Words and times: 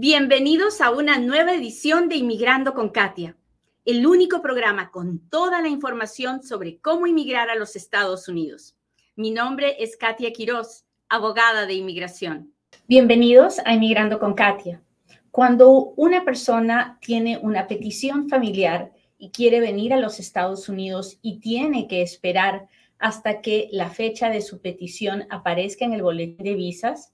Bienvenidos 0.00 0.80
a 0.80 0.92
una 0.92 1.18
nueva 1.18 1.52
edición 1.54 2.08
de 2.08 2.14
Inmigrando 2.14 2.72
con 2.72 2.90
Katia, 2.90 3.36
el 3.84 4.06
único 4.06 4.40
programa 4.42 4.92
con 4.92 5.18
toda 5.28 5.60
la 5.60 5.66
información 5.66 6.44
sobre 6.44 6.78
cómo 6.78 7.08
inmigrar 7.08 7.50
a 7.50 7.56
los 7.56 7.74
Estados 7.74 8.28
Unidos. 8.28 8.76
Mi 9.16 9.32
nombre 9.32 9.74
es 9.82 9.96
Katia 9.96 10.32
Quiroz, 10.32 10.84
abogada 11.08 11.66
de 11.66 11.74
inmigración. 11.74 12.52
Bienvenidos 12.86 13.58
a 13.64 13.74
Inmigrando 13.74 14.20
con 14.20 14.34
Katia. 14.34 14.80
Cuando 15.32 15.94
una 15.96 16.24
persona 16.24 17.00
tiene 17.00 17.36
una 17.42 17.66
petición 17.66 18.28
familiar 18.28 18.92
y 19.18 19.30
quiere 19.30 19.58
venir 19.58 19.92
a 19.92 19.98
los 19.98 20.20
Estados 20.20 20.68
Unidos 20.68 21.18
y 21.22 21.40
tiene 21.40 21.88
que 21.88 22.02
esperar 22.02 22.68
hasta 23.00 23.40
que 23.40 23.68
la 23.72 23.90
fecha 23.90 24.30
de 24.30 24.42
su 24.42 24.60
petición 24.60 25.24
aparezca 25.28 25.84
en 25.84 25.92
el 25.92 26.02
boletín 26.04 26.44
de 26.44 26.54
visas, 26.54 27.12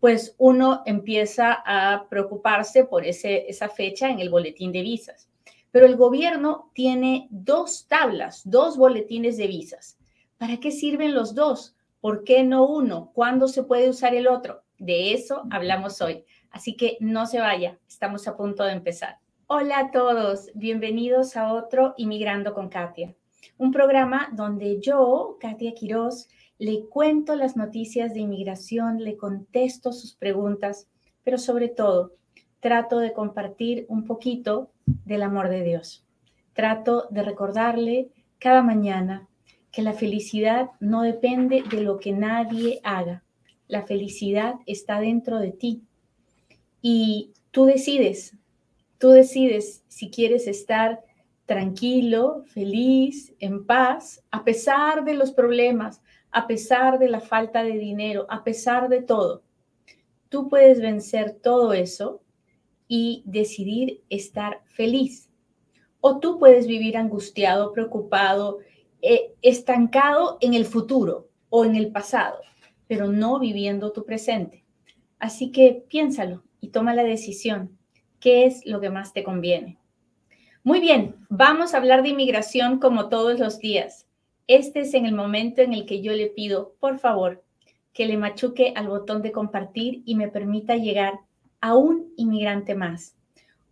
pues 0.00 0.34
uno 0.38 0.82
empieza 0.86 1.62
a 1.64 2.08
preocuparse 2.08 2.84
por 2.84 3.04
ese, 3.04 3.48
esa 3.48 3.68
fecha 3.68 4.10
en 4.10 4.20
el 4.20 4.30
boletín 4.30 4.72
de 4.72 4.82
visas. 4.82 5.28
Pero 5.70 5.86
el 5.86 5.96
gobierno 5.96 6.70
tiene 6.74 7.28
dos 7.30 7.86
tablas, 7.88 8.42
dos 8.44 8.76
boletines 8.76 9.36
de 9.36 9.46
visas. 9.46 9.98
¿Para 10.38 10.58
qué 10.58 10.70
sirven 10.70 11.14
los 11.14 11.34
dos? 11.34 11.76
¿Por 12.00 12.24
qué 12.24 12.42
no 12.42 12.66
uno? 12.66 13.10
¿Cuándo 13.14 13.48
se 13.48 13.62
puede 13.62 13.88
usar 13.88 14.14
el 14.14 14.28
otro? 14.28 14.62
De 14.78 15.12
eso 15.12 15.44
hablamos 15.50 16.00
hoy. 16.00 16.24
Así 16.50 16.76
que 16.76 16.96
no 17.00 17.26
se 17.26 17.40
vaya, 17.40 17.78
estamos 17.88 18.28
a 18.28 18.36
punto 18.36 18.64
de 18.64 18.72
empezar. 18.72 19.18
Hola 19.46 19.78
a 19.78 19.90
todos, 19.90 20.50
bienvenidos 20.54 21.36
a 21.36 21.52
otro 21.52 21.94
Inmigrando 21.96 22.52
con 22.52 22.68
Katia, 22.68 23.14
un 23.58 23.70
programa 23.70 24.28
donde 24.32 24.80
yo, 24.80 25.36
Katia 25.40 25.72
Quiroz, 25.72 26.28
le 26.58 26.86
cuento 26.86 27.34
las 27.34 27.56
noticias 27.56 28.14
de 28.14 28.20
inmigración, 28.20 29.02
le 29.02 29.16
contesto 29.16 29.92
sus 29.92 30.14
preguntas, 30.14 30.88
pero 31.22 31.38
sobre 31.38 31.68
todo 31.68 32.12
trato 32.60 32.98
de 32.98 33.12
compartir 33.12 33.86
un 33.88 34.04
poquito 34.04 34.70
del 35.04 35.22
amor 35.22 35.48
de 35.48 35.62
Dios. 35.62 36.04
Trato 36.54 37.06
de 37.10 37.22
recordarle 37.22 38.08
cada 38.38 38.62
mañana 38.62 39.28
que 39.70 39.82
la 39.82 39.92
felicidad 39.92 40.70
no 40.80 41.02
depende 41.02 41.62
de 41.70 41.82
lo 41.82 41.98
que 41.98 42.12
nadie 42.12 42.80
haga. 42.82 43.22
La 43.68 43.82
felicidad 43.82 44.54
está 44.64 45.00
dentro 45.00 45.38
de 45.38 45.52
ti. 45.52 45.82
Y 46.80 47.32
tú 47.50 47.66
decides, 47.66 48.34
tú 48.98 49.10
decides 49.10 49.84
si 49.88 50.10
quieres 50.10 50.46
estar 50.46 51.04
tranquilo, 51.44 52.44
feliz, 52.46 53.34
en 53.38 53.66
paz, 53.66 54.24
a 54.30 54.44
pesar 54.44 55.04
de 55.04 55.14
los 55.14 55.32
problemas, 55.32 56.00
a 56.36 56.46
pesar 56.46 56.98
de 56.98 57.08
la 57.08 57.20
falta 57.20 57.64
de 57.64 57.78
dinero, 57.78 58.26
a 58.28 58.44
pesar 58.44 58.90
de 58.90 59.00
todo. 59.00 59.42
Tú 60.28 60.50
puedes 60.50 60.82
vencer 60.82 61.32
todo 61.42 61.72
eso 61.72 62.20
y 62.86 63.22
decidir 63.24 64.02
estar 64.10 64.60
feliz. 64.66 65.30
O 65.98 66.20
tú 66.20 66.38
puedes 66.38 66.66
vivir 66.66 66.98
angustiado, 66.98 67.72
preocupado, 67.72 68.58
eh, 69.00 69.32
estancado 69.40 70.36
en 70.42 70.52
el 70.52 70.66
futuro 70.66 71.30
o 71.48 71.64
en 71.64 71.74
el 71.74 71.90
pasado, 71.90 72.42
pero 72.86 73.08
no 73.08 73.38
viviendo 73.38 73.92
tu 73.92 74.04
presente. 74.04 74.62
Así 75.18 75.50
que 75.52 75.86
piénsalo 75.88 76.44
y 76.60 76.68
toma 76.68 76.94
la 76.94 77.04
decisión. 77.04 77.78
¿Qué 78.20 78.44
es 78.44 78.60
lo 78.66 78.78
que 78.78 78.90
más 78.90 79.14
te 79.14 79.24
conviene? 79.24 79.78
Muy 80.62 80.80
bien, 80.80 81.16
vamos 81.30 81.72
a 81.72 81.78
hablar 81.78 82.02
de 82.02 82.10
inmigración 82.10 82.78
como 82.78 83.08
todos 83.08 83.40
los 83.40 83.58
días. 83.58 84.05
Este 84.46 84.80
es 84.80 84.94
en 84.94 85.06
el 85.06 85.14
momento 85.14 85.60
en 85.60 85.72
el 85.72 85.86
que 85.86 86.02
yo 86.02 86.12
le 86.12 86.28
pido, 86.28 86.76
por 86.78 86.98
favor, 86.98 87.44
que 87.92 88.06
le 88.06 88.16
machuque 88.16 88.72
al 88.76 88.88
botón 88.88 89.22
de 89.22 89.32
compartir 89.32 90.02
y 90.04 90.14
me 90.14 90.28
permita 90.28 90.76
llegar 90.76 91.18
a 91.60 91.74
un 91.74 92.12
inmigrante 92.16 92.74
más. 92.74 93.16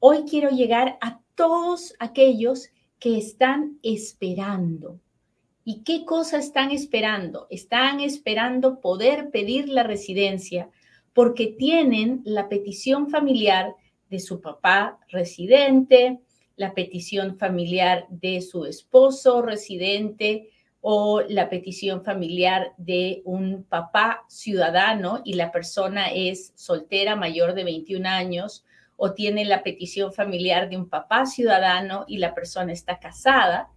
Hoy 0.00 0.25
quiero 0.28 0.50
llegar 0.50 0.98
a 1.00 1.20
todos 1.36 1.94
aquellos 2.00 2.70
que 2.98 3.19
están 3.19 3.78
esperando. 3.83 4.98
¿Y 5.64 5.83
qué 5.83 6.05
cosa 6.05 6.39
están 6.39 6.72
esperando? 6.72 7.47
Están 7.50 8.00
esperando 8.00 8.81
poder 8.81 9.31
pedir 9.31 9.69
la 9.69 9.82
residencia 9.82 10.71
porque 11.12 11.47
tienen 11.47 12.22
la 12.25 12.48
petición 12.48 13.09
familiar 13.10 13.75
de 14.10 14.19
su 14.19 14.41
papá 14.41 14.98
residente, 15.09 16.21
la 16.56 16.75
petición 16.75 17.38
familiar 17.38 18.06
de 18.10 18.41
su 18.43 18.65
esposo 18.65 19.41
residente, 19.41 20.50
o 20.87 21.22
la 21.22 21.49
petición 21.49 22.05
familiar 22.05 22.75
de 22.77 23.22
un 23.25 23.65
papá 23.65 24.27
ciudadano 24.28 25.22
y 25.25 25.33
la 25.33 25.50
persona 25.50 26.09
es 26.12 26.53
soltera 26.56 27.17
mayor 27.17 27.55
de 27.55 27.65
21 27.65 28.06
años, 28.06 28.67
o 28.97 29.15
tiene 29.15 29.47
la 29.47 29.62
petición 29.62 30.12
familiar 30.12 30.69
de 30.69 30.77
un 30.77 30.91
papá 30.91 31.25
ciudadano 31.25 32.05
y 32.06 32.19
la 32.19 32.34
persona 32.34 32.71
está 32.71 32.99
casada, 32.99 33.71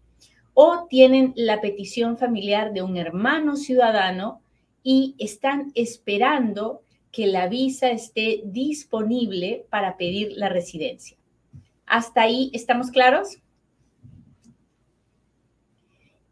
o 0.53 0.85
tienen 0.89 1.31
la 1.37 1.61
petición 1.61 2.17
familiar 2.17 2.73
de 2.73 2.81
un 2.81 2.97
hermano 2.97 3.55
ciudadano 3.55 4.41
y 4.83 5.15
están 5.17 5.71
esperando 5.75 6.81
que 7.13 7.27
la 7.27 7.47
visa 7.47 7.89
esté 7.89 8.41
disponible 8.43 9.65
para 9.69 9.95
pedir 9.95 10.33
la 10.35 10.49
residencia. 10.49 11.15
¿Hasta 11.85 12.23
ahí 12.23 12.51
estamos 12.53 12.91
claros? 12.91 13.37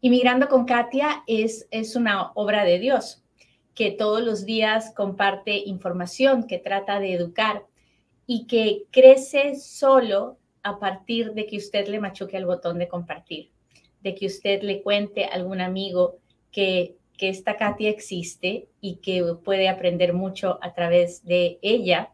Inmigrando 0.06 0.46
con 0.46 0.66
Katia 0.66 1.24
es, 1.26 1.66
es 1.72 1.96
una 1.96 2.30
obra 2.34 2.62
de 2.62 2.78
Dios 2.78 3.24
que 3.74 3.90
todos 3.90 4.22
los 4.22 4.46
días 4.46 4.92
comparte 4.94 5.56
información, 5.56 6.46
que 6.46 6.60
trata 6.60 7.00
de 7.00 7.12
educar 7.12 7.66
y 8.24 8.46
que 8.46 8.84
crece 8.92 9.56
solo 9.56 10.38
a 10.62 10.78
partir 10.78 11.32
de 11.32 11.46
que 11.46 11.56
usted 11.56 11.88
le 11.88 11.98
machuque 11.98 12.36
el 12.36 12.46
botón 12.46 12.78
de 12.78 12.86
compartir, 12.86 13.50
de 14.00 14.14
que 14.14 14.26
usted 14.26 14.62
le 14.62 14.80
cuente 14.80 15.24
a 15.24 15.34
algún 15.34 15.60
amigo 15.60 16.18
que, 16.52 16.94
que 17.18 17.28
esta 17.28 17.56
Katia 17.56 17.90
existe 17.90 18.68
y 18.80 18.98
que 18.98 19.24
puede 19.42 19.68
aprender 19.68 20.12
mucho 20.12 20.60
a 20.62 20.72
través 20.72 21.24
de 21.24 21.58
ella. 21.62 22.12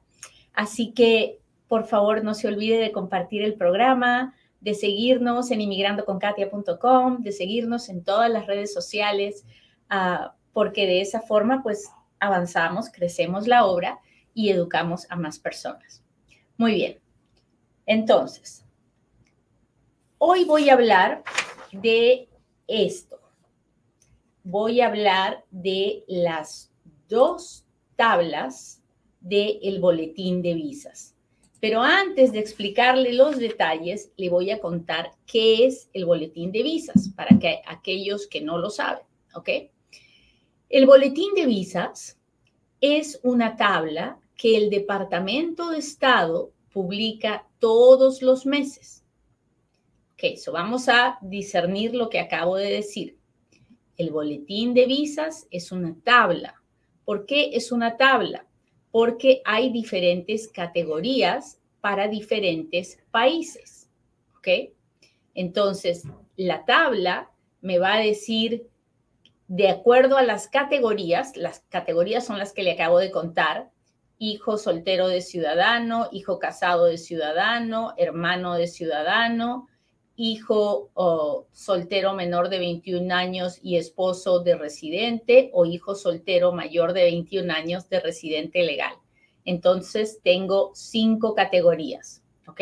Así 0.54 0.92
que, 0.94 1.40
por 1.68 1.84
favor, 1.84 2.24
no 2.24 2.32
se 2.32 2.48
olvide 2.48 2.78
de 2.78 2.90
compartir 2.90 3.42
el 3.42 3.52
programa, 3.52 4.34
de 4.62 4.74
seguirnos 4.74 5.50
en 5.50 5.60
inmigrandoconkatia.com, 5.60 7.22
de 7.22 7.32
seguirnos 7.32 7.88
en 7.88 8.04
todas 8.04 8.30
las 8.30 8.46
redes 8.46 8.72
sociales, 8.72 9.44
ah, 9.90 10.34
porque 10.52 10.86
de 10.86 11.00
esa 11.00 11.20
forma 11.20 11.62
pues 11.62 11.90
avanzamos, 12.20 12.88
crecemos 12.88 13.48
la 13.48 13.66
obra 13.66 13.98
y 14.34 14.50
educamos 14.50 15.06
a 15.10 15.16
más 15.16 15.40
personas. 15.40 16.04
Muy 16.56 16.74
bien. 16.74 16.98
Entonces, 17.86 18.64
hoy 20.18 20.44
voy 20.44 20.70
a 20.70 20.74
hablar 20.74 21.24
de 21.72 22.28
esto. 22.68 23.18
Voy 24.44 24.80
a 24.80 24.86
hablar 24.86 25.44
de 25.50 26.04
las 26.06 26.70
dos 27.08 27.66
tablas 27.96 28.80
del 29.20 29.80
boletín 29.80 30.40
de 30.40 30.54
visas. 30.54 31.16
Pero 31.62 31.80
antes 31.80 32.32
de 32.32 32.40
explicarle 32.40 33.12
los 33.12 33.38
detalles, 33.38 34.10
le 34.16 34.28
voy 34.28 34.50
a 34.50 34.58
contar 34.58 35.12
qué 35.26 35.64
es 35.64 35.88
el 35.92 36.06
boletín 36.06 36.50
de 36.50 36.64
visas 36.64 37.10
para 37.10 37.38
que 37.38 37.62
aquellos 37.64 38.26
que 38.26 38.40
no 38.40 38.58
lo 38.58 38.68
saben, 38.68 39.04
¿ok? 39.32 39.48
El 40.68 40.86
boletín 40.86 41.34
de 41.36 41.46
visas 41.46 42.18
es 42.80 43.20
una 43.22 43.54
tabla 43.54 44.18
que 44.36 44.56
el 44.56 44.70
Departamento 44.70 45.70
de 45.70 45.78
Estado 45.78 46.50
publica 46.72 47.46
todos 47.60 48.22
los 48.22 48.44
meses. 48.44 49.04
Ok, 50.14 50.24
eso 50.32 50.50
vamos 50.50 50.88
a 50.88 51.20
discernir 51.22 51.94
lo 51.94 52.10
que 52.10 52.18
acabo 52.18 52.56
de 52.56 52.72
decir. 52.72 53.18
El 53.96 54.10
boletín 54.10 54.74
de 54.74 54.86
visas 54.86 55.46
es 55.52 55.70
una 55.70 55.94
tabla. 56.02 56.60
¿Por 57.04 57.24
qué 57.24 57.50
es 57.52 57.70
una 57.70 57.96
tabla? 57.96 58.48
Porque 58.92 59.42
hay 59.44 59.72
diferentes 59.72 60.46
categorías 60.46 61.58
para 61.80 62.06
diferentes 62.06 62.98
países. 63.10 63.90
¿Ok? 64.38 64.48
Entonces, 65.34 66.04
la 66.36 66.64
tabla 66.64 67.30
me 67.60 67.78
va 67.78 67.94
a 67.94 68.00
decir, 68.00 68.68
de 69.48 69.68
acuerdo 69.68 70.16
a 70.16 70.22
las 70.22 70.46
categorías, 70.46 71.36
las 71.36 71.60
categorías 71.68 72.24
son 72.24 72.38
las 72.38 72.52
que 72.52 72.62
le 72.62 72.72
acabo 72.72 72.98
de 72.98 73.10
contar, 73.10 73.70
hijo 74.18 74.58
soltero 74.58 75.08
de 75.08 75.20
ciudadano, 75.20 76.08
hijo 76.12 76.38
casado 76.38 76.84
de 76.84 76.98
ciudadano, 76.98 77.94
hermano 77.96 78.54
de 78.54 78.68
ciudadano, 78.68 79.68
hijo 80.24 80.92
soltero 81.50 82.14
menor 82.14 82.48
de 82.48 82.60
21 82.60 83.12
años 83.12 83.58
y 83.60 83.76
esposo 83.76 84.38
de 84.38 84.54
residente 84.54 85.50
o 85.52 85.66
hijo 85.66 85.96
soltero 85.96 86.52
mayor 86.52 86.92
de 86.92 87.02
21 87.02 87.52
años 87.52 87.88
de 87.88 87.98
residente 87.98 88.62
legal. 88.62 88.94
Entonces 89.44 90.20
tengo 90.22 90.70
cinco 90.74 91.34
categorías, 91.34 92.22
¿ok? 92.46 92.60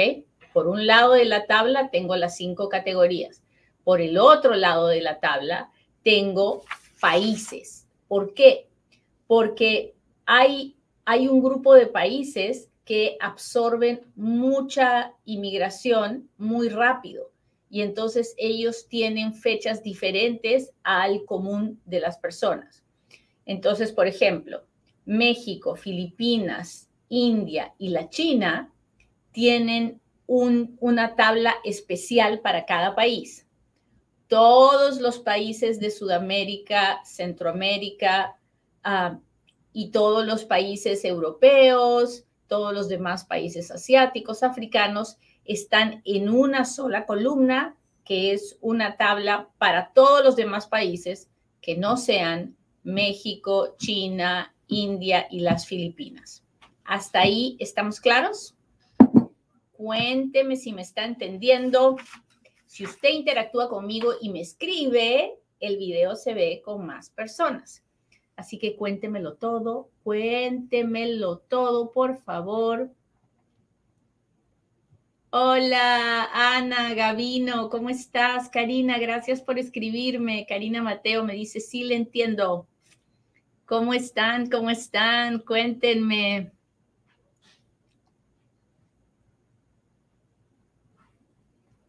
Por 0.55 0.69
un 0.69 0.87
lado 0.87 1.13
de 1.13 1.27
la 1.27 1.45
tabla 1.45 1.91
tengo 1.91 2.17
las 2.17 2.35
cinco 2.39 2.71
categorías. 2.71 3.43
Por 3.85 4.01
el 4.01 4.17
otro 4.17 4.55
lado 4.55 4.87
de 4.87 5.03
la 5.03 5.21
tabla 5.21 5.71
tengo 6.03 6.63
países. 6.99 7.87
¿Por 8.09 8.33
qué? 8.33 8.69
Porque 9.27 9.95
hay, 10.25 10.77
hay 11.05 11.29
un 11.29 11.43
grupo 11.43 11.75
de 11.75 11.89
países 11.89 12.71
que 12.87 13.19
absorben 13.21 14.01
mucha 14.17 15.13
inmigración 15.27 16.31
muy 16.39 16.71
rápido 16.71 17.30
y 17.71 17.83
entonces 17.83 18.35
ellos 18.37 18.89
tienen 18.89 19.33
fechas 19.33 19.83
diferentes 19.83 20.73
al 20.83 21.25
común 21.25 21.81
de 21.87 22.01
las 22.01 22.19
personas. 22.19 22.85
Entonces, 23.47 23.93
por 23.93 24.09
ejemplo, 24.09 24.65
México, 25.05 25.77
Filipinas, 25.77 26.91
India 27.09 27.73
y 27.79 27.91
la 27.91 28.11
China 28.11 28.73
tienen 29.33 30.01
una 30.27 31.17
tabla 31.17 31.55
especial 31.65 32.41
para 32.41 32.67
cada 32.67 32.95
país. 32.95 33.47
Todos 34.27 35.01
los 35.01 35.19
países 35.19 35.81
de 35.81 35.91
Sudamérica, 35.91 37.01
Centroamérica 37.05 38.37
ah, 38.85 39.19
y 39.73 39.91
todos 39.91 40.27
los 40.27 40.45
países 40.45 41.05
europeos, 41.05 42.25
todos 42.47 42.73
los 42.73 42.89
demás 42.89 43.25
países 43.25 43.71
asiáticos, 43.71 44.43
africanos, 44.43 45.19
están 45.45 46.03
en 46.05 46.29
una 46.29 46.65
sola 46.65 47.07
columna, 47.07 47.77
que 48.05 48.33
es 48.33 48.59
una 48.61 48.97
tabla 48.97 49.49
para 49.59 49.93
todos 49.93 50.25
los 50.25 50.37
demás 50.37 50.67
países 50.67 51.29
que 51.61 51.77
no 51.77 51.97
sean 51.97 52.57
México, 52.83 53.77
China, 53.79 54.55
India 54.69 55.27
y 55.31 55.41
las 55.41 55.67
Filipinas. 55.67 56.43
¿Hasta 56.85 57.21
ahí 57.21 57.57
estamos 57.61 58.01
claros? 58.01 58.57
Cuénteme 59.73 60.57
si 60.57 60.73
me 60.73 60.83
está 60.83 61.05
entendiendo. 61.05 61.97
Si 62.67 62.85
usted 62.85 63.11
interactúa 63.11 63.69
conmigo 63.69 64.13
y 64.21 64.31
me 64.31 64.41
escribe, 64.41 65.35
el 65.61 65.77
video 65.77 66.17
se 66.17 66.35
ve 66.35 66.63
con 66.65 66.87
más 66.87 67.11
personas. 67.11 67.85
Así 68.37 68.59
que 68.59 68.75
cuéntemelo 68.75 69.35
todo, 69.35 69.91
cuéntemelo 70.03 71.39
todo, 71.39 71.93
por 71.93 72.17
favor. 72.17 72.91
Hola, 75.33 76.29
Ana, 76.33 76.93
Gavino, 76.95 77.71
¿cómo 77.71 77.89
estás? 77.89 78.49
Karina, 78.49 78.99
gracias 78.99 79.41
por 79.41 79.61
escribirme. 79.61 80.45
Karina 80.49 80.83
Mateo 80.83 81.23
me 81.25 81.35
dice, 81.35 81.61
sí, 81.61 81.85
le 81.85 81.95
entiendo. 81.95 82.67
¿Cómo 83.65 83.95
están? 83.95 84.51
¿Cómo 84.51 84.71
están? 84.71 85.39
Cuéntenme. 85.39 86.51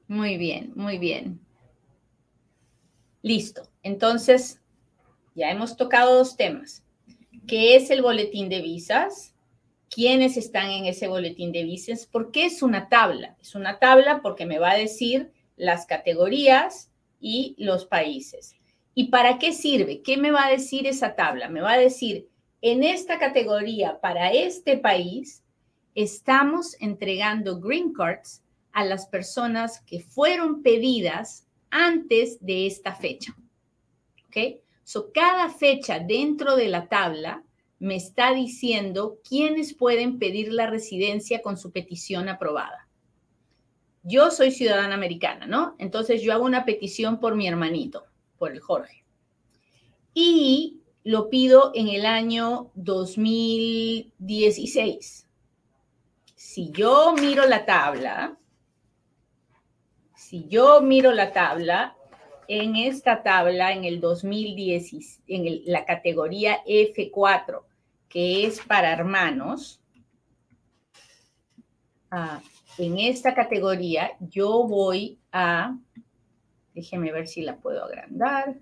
Muy 0.08 0.38
bien, 0.38 0.74
muy 0.76 1.00
bien. 1.00 1.40
Listo. 3.24 3.64
Entonces, 3.82 4.62
ya 5.34 5.50
hemos 5.50 5.76
tocado 5.78 6.16
dos 6.16 6.38
temas. 6.38 6.84
¿Qué 7.48 7.76
es 7.76 7.90
el 7.90 8.04
boletín 8.04 8.50
de 8.50 8.62
visas? 8.62 9.34
¿Quiénes 9.94 10.38
están 10.38 10.70
en 10.70 10.86
ese 10.86 11.10
boletín 11.10 11.52
de 11.52 11.66
visas? 11.66 12.06
¿Por 12.06 12.32
qué 12.32 12.46
es 12.46 12.64
una 12.64 12.88
tabla? 12.88 13.36
Es 13.42 13.56
una 13.56 13.78
tabla 13.78 14.22
porque 14.22 14.46
me 14.46 14.58
va 14.58 14.72
a 14.72 14.78
decir 14.78 15.34
las 15.58 15.86
categorías 15.86 16.90
y 17.20 17.56
los 17.58 17.86
países. 17.86 18.56
¿Y 18.96 19.10
para 19.10 19.38
qué 19.38 19.52
sirve? 19.52 20.02
¿Qué 20.02 20.16
me 20.16 20.32
va 20.32 20.46
a 20.46 20.50
decir 20.50 20.88
esa 20.88 21.16
tabla? 21.16 21.50
Me 21.50 21.60
va 21.60 21.74
a 21.74 21.78
decir, 21.78 22.30
en 22.62 22.86
esta 22.86 23.20
categoría 23.20 24.00
para 24.00 24.32
este 24.32 24.78
país, 24.78 25.44
estamos 25.94 26.78
entregando 26.80 27.60
green 27.60 27.92
cards 27.92 28.42
a 28.72 28.86
las 28.86 29.08
personas 29.08 29.82
que 29.82 30.00
fueron 30.00 30.64
pedidas 30.64 31.50
antes 31.70 32.40
de 32.40 32.66
esta 32.66 32.96
fecha. 32.96 33.36
¿Ok? 34.28 34.62
So, 34.86 35.12
cada 35.12 35.50
fecha 35.50 36.00
dentro 36.00 36.56
de 36.56 36.70
la 36.70 36.88
tabla 36.88 37.44
me 37.82 37.96
está 37.96 38.34
diciendo 38.34 39.20
quiénes 39.28 39.74
pueden 39.74 40.20
pedir 40.20 40.54
la 40.54 40.68
residencia 40.68 41.42
con 41.42 41.58
su 41.58 41.72
petición 41.72 42.30
aprobada. 42.30 42.88
Yo 44.04 44.30
soy 44.30 44.52
ciudadana 44.52 44.94
americana, 44.94 45.48
¿no? 45.48 45.76
Entonces 45.80 46.22
yo 46.22 46.32
hago 46.32 46.46
una 46.46 46.64
petición 46.64 47.20
por 47.20 47.36
mi 47.36 47.48
hermanito 47.48 48.06
por 48.38 48.52
el 48.52 48.60
Jorge. 48.60 49.04
Y 50.14 50.82
lo 51.04 51.30
pido 51.30 51.72
en 51.74 51.88
el 51.88 52.06
año 52.06 52.70
2016. 52.76 55.28
Si 56.36 56.70
yo 56.70 57.16
miro 57.20 57.48
la 57.48 57.66
tabla, 57.66 58.38
si 60.16 60.48
yo 60.48 60.84
miro 60.84 61.12
la 61.14 61.34
tabla, 61.34 61.98
en 62.48 62.76
esta 62.76 63.24
tabla, 63.24 63.72
en 63.72 63.86
el 63.86 64.00
2010, 64.00 65.24
en 65.28 65.64
la 65.66 65.84
categoría 65.86 66.64
F4, 66.66 67.64
que 68.12 68.46
es 68.46 68.60
para 68.60 68.92
hermanos, 68.92 69.82
ah, 72.12 72.42
en 72.78 73.00
esta 73.00 73.34
categoría 73.34 74.12
yo 74.20 74.64
voy 74.68 75.20
a 75.32 75.76
Déjeme 76.74 77.12
ver 77.12 77.28
si 77.28 77.42
la 77.42 77.58
puedo 77.58 77.84
agrandar. 77.84 78.56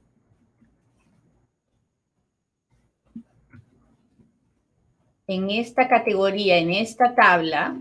En 5.27 5.51
esta 5.51 5.87
categoría, 5.87 6.57
en 6.57 6.71
esta 6.71 7.13
tabla, 7.13 7.77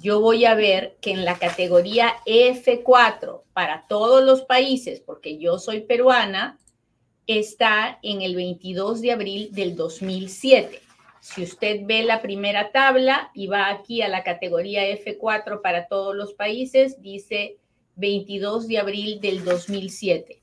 yo 0.00 0.20
voy 0.20 0.44
a 0.44 0.54
ver 0.54 0.96
que 1.00 1.12
en 1.12 1.24
la 1.24 1.38
categoría 1.38 2.14
F4 2.26 3.44
para 3.52 3.86
todos 3.86 4.24
los 4.24 4.42
países, 4.42 5.00
porque 5.00 5.38
yo 5.38 5.60
soy 5.60 5.82
peruana, 5.82 6.58
está 7.26 7.98
en 8.02 8.22
el 8.22 8.36
22 8.36 9.00
de 9.00 9.12
abril 9.12 9.48
del 9.52 9.74
2007. 9.76 10.80
Si 11.20 11.42
usted 11.42 11.80
ve 11.84 12.04
la 12.04 12.22
primera 12.22 12.70
tabla 12.70 13.30
y 13.34 13.48
va 13.48 13.68
aquí 13.68 14.00
a 14.02 14.08
la 14.08 14.22
categoría 14.22 14.88
F4 14.88 15.60
para 15.60 15.88
todos 15.88 16.14
los 16.14 16.34
países, 16.34 17.02
dice 17.02 17.58
22 17.96 18.68
de 18.68 18.78
abril 18.78 19.20
del 19.20 19.44
2007. 19.44 20.40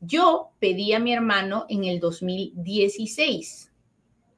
Yo 0.00 0.50
pedí 0.58 0.92
a 0.94 0.98
mi 0.98 1.12
hermano 1.12 1.66
en 1.68 1.84
el 1.84 2.00
2016. 2.00 3.70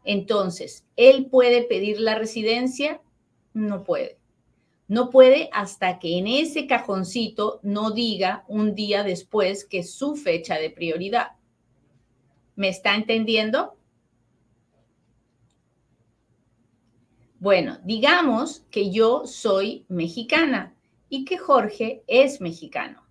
Entonces, 0.04 0.84
¿él 0.96 1.26
puede 1.26 1.62
pedir 1.62 2.00
la 2.00 2.16
residencia? 2.16 3.00
No 3.54 3.84
puede. 3.84 4.18
No 4.88 5.08
puede 5.08 5.48
hasta 5.52 5.98
que 5.98 6.18
en 6.18 6.26
ese 6.26 6.66
cajoncito 6.66 7.60
no 7.62 7.92
diga 7.92 8.44
un 8.48 8.74
día 8.74 9.04
después 9.04 9.64
que 9.64 9.78
es 9.78 9.94
su 9.94 10.16
fecha 10.16 10.58
de 10.58 10.68
prioridad. 10.68 11.28
¿Me 12.54 12.68
está 12.68 12.94
entendiendo? 12.94 13.76
Bueno, 17.38 17.78
digamos 17.82 18.64
que 18.70 18.90
yo 18.90 19.26
soy 19.26 19.84
mexicana 19.88 20.76
y 21.08 21.24
que 21.24 21.38
Jorge 21.38 22.04
es 22.06 22.40
mexicano. 22.40 23.02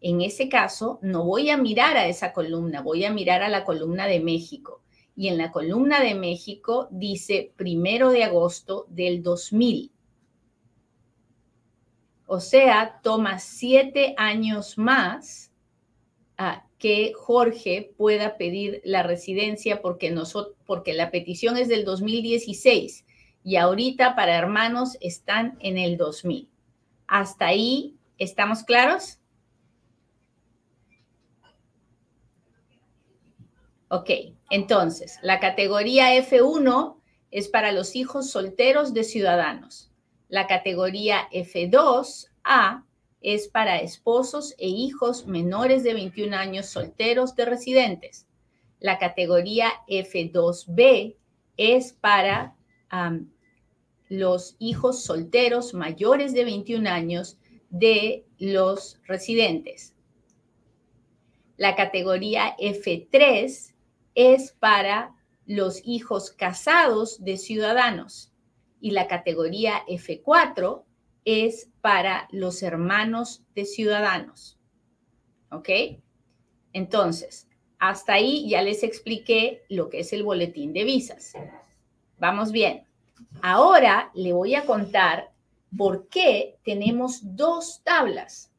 En 0.00 0.20
ese 0.20 0.48
caso, 0.48 0.98
no 1.02 1.24
voy 1.24 1.50
a 1.50 1.56
mirar 1.56 1.96
a 1.96 2.06
esa 2.06 2.32
columna, 2.32 2.82
voy 2.82 3.04
a 3.04 3.12
mirar 3.12 3.42
a 3.42 3.48
la 3.48 3.64
columna 3.64 4.06
de 4.06 4.20
México. 4.20 4.82
Y 5.16 5.28
en 5.28 5.38
la 5.38 5.50
columna 5.50 6.00
de 6.00 6.14
México 6.14 6.88
dice 6.90 7.52
primero 7.56 8.10
de 8.10 8.24
agosto 8.24 8.86
del 8.88 9.22
2000. 9.22 9.90
O 12.26 12.40
sea, 12.40 13.00
toma 13.02 13.38
siete 13.38 14.14
años 14.16 14.78
más 14.78 15.52
a 16.36 16.67
que 16.78 17.12
Jorge 17.14 17.92
pueda 17.96 18.36
pedir 18.36 18.80
la 18.84 19.02
residencia 19.02 19.82
porque, 19.82 20.10
nosotros, 20.10 20.56
porque 20.64 20.94
la 20.94 21.10
petición 21.10 21.56
es 21.56 21.68
del 21.68 21.84
2016 21.84 23.04
y 23.42 23.56
ahorita 23.56 24.14
para 24.14 24.36
hermanos 24.36 24.96
están 25.00 25.56
en 25.60 25.78
el 25.78 25.96
2000. 25.96 26.48
¿Hasta 27.06 27.46
ahí 27.46 27.96
estamos 28.18 28.62
claros? 28.62 29.18
Ok, 33.88 34.10
entonces, 34.50 35.18
la 35.22 35.40
categoría 35.40 36.14
F1 36.14 37.00
es 37.30 37.48
para 37.48 37.72
los 37.72 37.96
hijos 37.96 38.30
solteros 38.30 38.92
de 38.92 39.02
ciudadanos. 39.02 39.90
La 40.28 40.46
categoría 40.46 41.28
F2A 41.32 42.84
es 43.20 43.48
para 43.48 43.80
esposos 43.80 44.54
e 44.58 44.68
hijos 44.68 45.26
menores 45.26 45.82
de 45.82 45.94
21 45.94 46.36
años 46.36 46.66
solteros 46.66 47.34
de 47.34 47.44
residentes. 47.44 48.26
La 48.80 48.98
categoría 48.98 49.70
F2B 49.88 51.16
es 51.56 51.92
para 51.92 52.54
los 54.08 54.56
hijos 54.58 55.02
solteros 55.02 55.74
mayores 55.74 56.32
de 56.32 56.44
21 56.44 56.88
años 56.88 57.38
de 57.70 58.24
los 58.38 59.00
residentes. 59.06 59.94
La 61.56 61.74
categoría 61.74 62.56
F3 62.56 63.74
es 64.14 64.52
para 64.52 65.14
los 65.44 65.80
hijos 65.84 66.30
casados 66.30 67.24
de 67.24 67.36
ciudadanos 67.36 68.32
y 68.80 68.92
la 68.92 69.08
categoría 69.08 69.84
F4 69.88 70.84
es 71.28 71.68
para 71.82 72.26
los 72.30 72.62
hermanos 72.62 73.42
de 73.54 73.66
ciudadanos. 73.66 74.58
¿Ok? 75.50 75.68
Entonces, 76.72 77.46
hasta 77.78 78.14
ahí 78.14 78.48
ya 78.48 78.62
les 78.62 78.82
expliqué 78.82 79.62
lo 79.68 79.90
que 79.90 80.00
es 80.00 80.14
el 80.14 80.22
boletín 80.22 80.72
de 80.72 80.84
visas. 80.84 81.34
Vamos 82.18 82.50
bien. 82.50 82.84
Ahora 83.42 84.10
le 84.14 84.32
voy 84.32 84.54
a 84.54 84.64
contar 84.64 85.30
por 85.76 86.08
qué 86.08 86.56
tenemos 86.64 87.20
dos 87.36 87.82
tablas. 87.84 88.50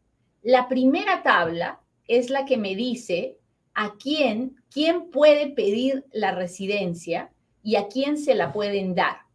La 0.43 0.67
primera 0.67 1.23
tabla 1.23 1.81
es 2.07 2.29
la 2.29 2.45
que 2.45 2.57
me 2.57 2.75
dice 2.75 3.39
a 3.73 3.95
quién, 3.97 4.61
quién 4.69 5.09
puede 5.09 5.47
pedir 5.47 6.05
la 6.11 6.35
residencia 6.35 7.31
y 7.63 7.77
a 7.77 7.87
quién 7.87 8.19
se 8.19 8.35
la 8.35 8.53
pueden 8.53 8.93
dar. 8.93 9.28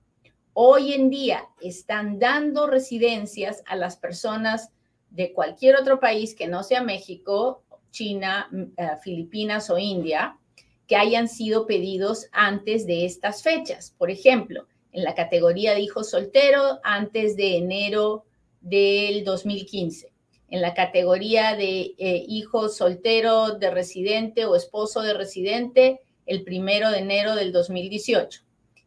Hoy 0.56 0.92
en 0.92 1.10
día 1.10 1.48
están 1.60 2.20
dando 2.20 2.68
residencias 2.68 3.64
a 3.66 3.74
las 3.74 3.96
personas 3.96 4.70
de 5.10 5.32
cualquier 5.32 5.74
otro 5.74 5.98
país 5.98 6.36
que 6.36 6.46
no 6.46 6.62
sea 6.62 6.80
México, 6.80 7.64
China, 7.90 8.48
mm, 8.52 8.62
eh, 8.76 8.90
Filipinas 9.02 9.68
o 9.68 9.78
India, 9.78 10.38
que 10.86 10.94
hayan 10.94 11.26
sido 11.26 11.66
pedidos 11.66 12.28
antes 12.30 12.86
de 12.86 13.04
estas 13.04 13.42
fechas. 13.42 13.96
Por 13.98 14.12
ejemplo, 14.12 14.68
en 14.92 15.02
la 15.02 15.16
categoría 15.16 15.74
de 15.74 15.80
hijo 15.80 16.04
soltero 16.04 16.78
antes 16.84 17.34
de 17.34 17.56
enero 17.56 18.24
del 18.60 19.24
2015. 19.24 20.12
En 20.50 20.62
la 20.62 20.72
categoría 20.72 21.56
de 21.56 21.96
eh, 21.98 22.24
hijo 22.28 22.68
soltero 22.68 23.58
de 23.58 23.72
residente 23.72 24.44
o 24.44 24.54
esposo 24.54 25.02
de 25.02 25.14
residente 25.14 26.00
el 26.26 26.44
primero 26.44 26.90
de 26.90 26.98
enero 26.98 27.34
del 27.34 27.50
2018. 27.50 28.43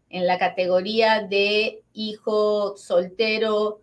En 0.10 0.26
la 0.26 0.38
categoría 0.38 1.22
de 1.22 1.84
hijo 1.94 2.78
soltero 2.78 3.82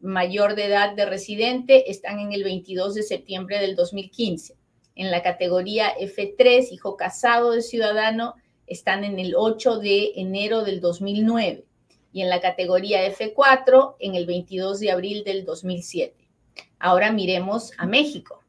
mayor 0.00 0.54
de 0.54 0.66
edad 0.66 0.94
de 0.94 1.06
residente 1.06 1.90
están 1.90 2.18
en 2.18 2.32
el 2.32 2.42
22 2.42 2.94
de 2.94 3.02
septiembre 3.02 3.60
del 3.60 3.76
2015. 3.76 4.54
En 4.96 5.10
la 5.10 5.22
categoría 5.22 5.94
F3, 5.96 6.72
hijo 6.72 6.96
casado 6.96 7.52
de 7.52 7.62
ciudadano, 7.62 8.34
están 8.66 9.04
en 9.04 9.18
el 9.18 9.34
8 9.36 9.78
de 9.78 10.12
enero 10.16 10.64
del 10.64 10.80
2009 10.80 11.64
y 12.12 12.22
en 12.22 12.30
la 12.30 12.40
categoría 12.40 13.06
F4 13.06 13.96
en 14.00 14.14
el 14.14 14.26
22 14.26 14.80
de 14.80 14.90
abril 14.90 15.22
del 15.22 15.44
2007. 15.44 16.14
Ahora 16.78 17.12
miremos 17.12 17.72
a 17.78 17.86
México. 17.86 18.42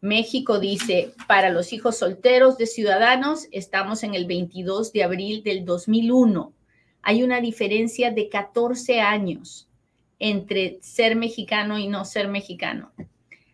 México 0.00 0.58
dice, 0.58 1.12
para 1.26 1.50
los 1.50 1.72
hijos 1.72 1.98
solteros 1.98 2.58
de 2.58 2.66
ciudadanos 2.66 3.46
estamos 3.50 4.02
en 4.02 4.14
el 4.14 4.26
22 4.26 4.92
de 4.92 5.02
abril 5.02 5.42
del 5.42 5.64
2001. 5.64 6.52
Hay 7.02 7.22
una 7.22 7.40
diferencia 7.40 8.10
de 8.10 8.28
14 8.28 9.00
años 9.00 9.68
entre 10.18 10.78
ser 10.80 11.16
mexicano 11.16 11.78
y 11.78 11.88
no 11.88 12.04
ser 12.04 12.28
mexicano. 12.28 12.92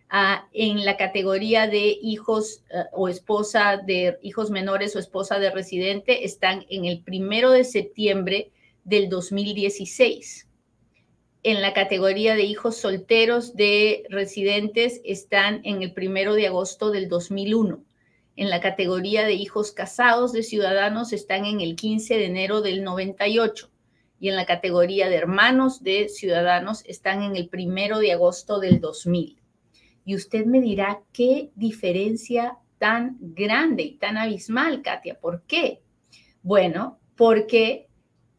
Ah, 0.08 0.46
en 0.52 0.84
la 0.84 0.98
categoría 0.98 1.66
de 1.66 1.98
hijos 2.02 2.62
eh, 2.70 2.84
o 2.92 3.08
esposa 3.08 3.78
de 3.78 4.18
hijos 4.20 4.50
menores 4.50 4.94
o 4.94 4.98
esposa 4.98 5.38
de 5.38 5.50
residente 5.50 6.26
están 6.26 6.66
en 6.68 6.84
el 6.84 7.00
primero 7.00 7.50
de 7.50 7.64
septiembre 7.64 8.50
del 8.84 9.08
2016. 9.08 10.48
En 11.44 11.60
la 11.60 11.72
categoría 11.72 12.36
de 12.36 12.44
hijos 12.44 12.76
solteros 12.76 13.56
de 13.56 14.04
residentes 14.08 15.00
están 15.04 15.60
en 15.64 15.82
el 15.82 15.92
primero 15.92 16.34
de 16.34 16.46
agosto 16.46 16.92
del 16.92 17.08
2001. 17.08 17.82
En 18.36 18.48
la 18.48 18.60
categoría 18.60 19.24
de 19.24 19.32
hijos 19.32 19.72
casados 19.72 20.32
de 20.32 20.44
ciudadanos 20.44 21.12
están 21.12 21.44
en 21.44 21.60
el 21.60 21.74
15 21.74 22.14
de 22.14 22.26
enero 22.26 22.62
del 22.62 22.84
98 22.84 23.70
y 24.20 24.28
en 24.28 24.36
la 24.36 24.46
categoría 24.46 25.08
de 25.08 25.16
hermanos 25.16 25.82
de 25.82 26.08
ciudadanos 26.08 26.84
están 26.86 27.24
en 27.24 27.34
el 27.34 27.48
primero 27.48 27.98
de 27.98 28.12
agosto 28.12 28.60
del 28.60 28.80
2000. 28.80 29.36
Y 30.04 30.14
usted 30.14 30.46
me 30.46 30.60
dirá, 30.60 31.02
¿qué 31.12 31.50
diferencia 31.56 32.58
tan 32.78 33.16
grande 33.20 33.82
y 33.82 33.96
tan 33.96 34.16
abismal, 34.16 34.80
Katia? 34.80 35.18
¿Por 35.18 35.42
qué? 35.48 35.82
Bueno, 36.44 37.00
porque 37.16 37.88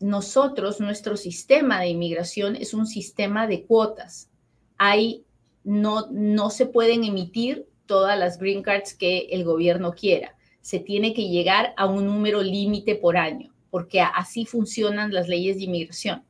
nosotros, 0.04 0.82
nuestro 0.82 1.16
sistema 1.16 1.80
de 1.80 1.88
inmigración 1.88 2.58
es 2.58 2.74
un 2.74 2.88
sistema 2.88 3.48
de 3.48 3.64
cuotas. 3.64 4.30
Hay, 4.78 5.24
no, 5.64 6.08
no 6.12 6.50
se 6.50 6.66
pueden 6.66 7.06
emitir 7.06 7.68
todas 7.86 8.20
las 8.20 8.38
green 8.38 8.64
cards 8.64 8.94
que 8.94 9.30
el 9.32 9.46
gobierno 9.46 9.94
quiera. 9.94 10.36
Se 10.60 10.80
tiene 10.80 11.14
que 11.14 11.30
llegar 11.30 11.74
a 11.78 11.86
un 11.86 12.06
número 12.06 12.44
límite 12.44 12.96
por 12.96 13.16
año, 13.16 13.54
porque 13.70 14.02
así 14.02 14.46
funcionan 14.46 15.14
las 15.14 15.30
leyes 15.30 15.56
de 15.56 15.64
inmigración. 15.64 16.26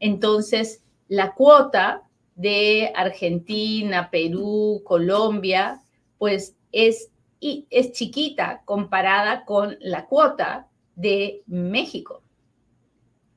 Entonces, 0.00 0.82
la 1.08 1.34
cuota 1.34 2.04
de 2.34 2.92
Argentina, 2.94 4.08
Perú, 4.10 4.80
Colombia, 4.86 5.82
pues 6.16 6.56
es, 6.72 7.10
es 7.42 7.92
chiquita 7.92 8.62
comparada 8.64 9.44
con 9.44 9.76
la 9.80 10.06
cuota 10.06 10.66
de 10.96 11.42
México. 11.46 12.22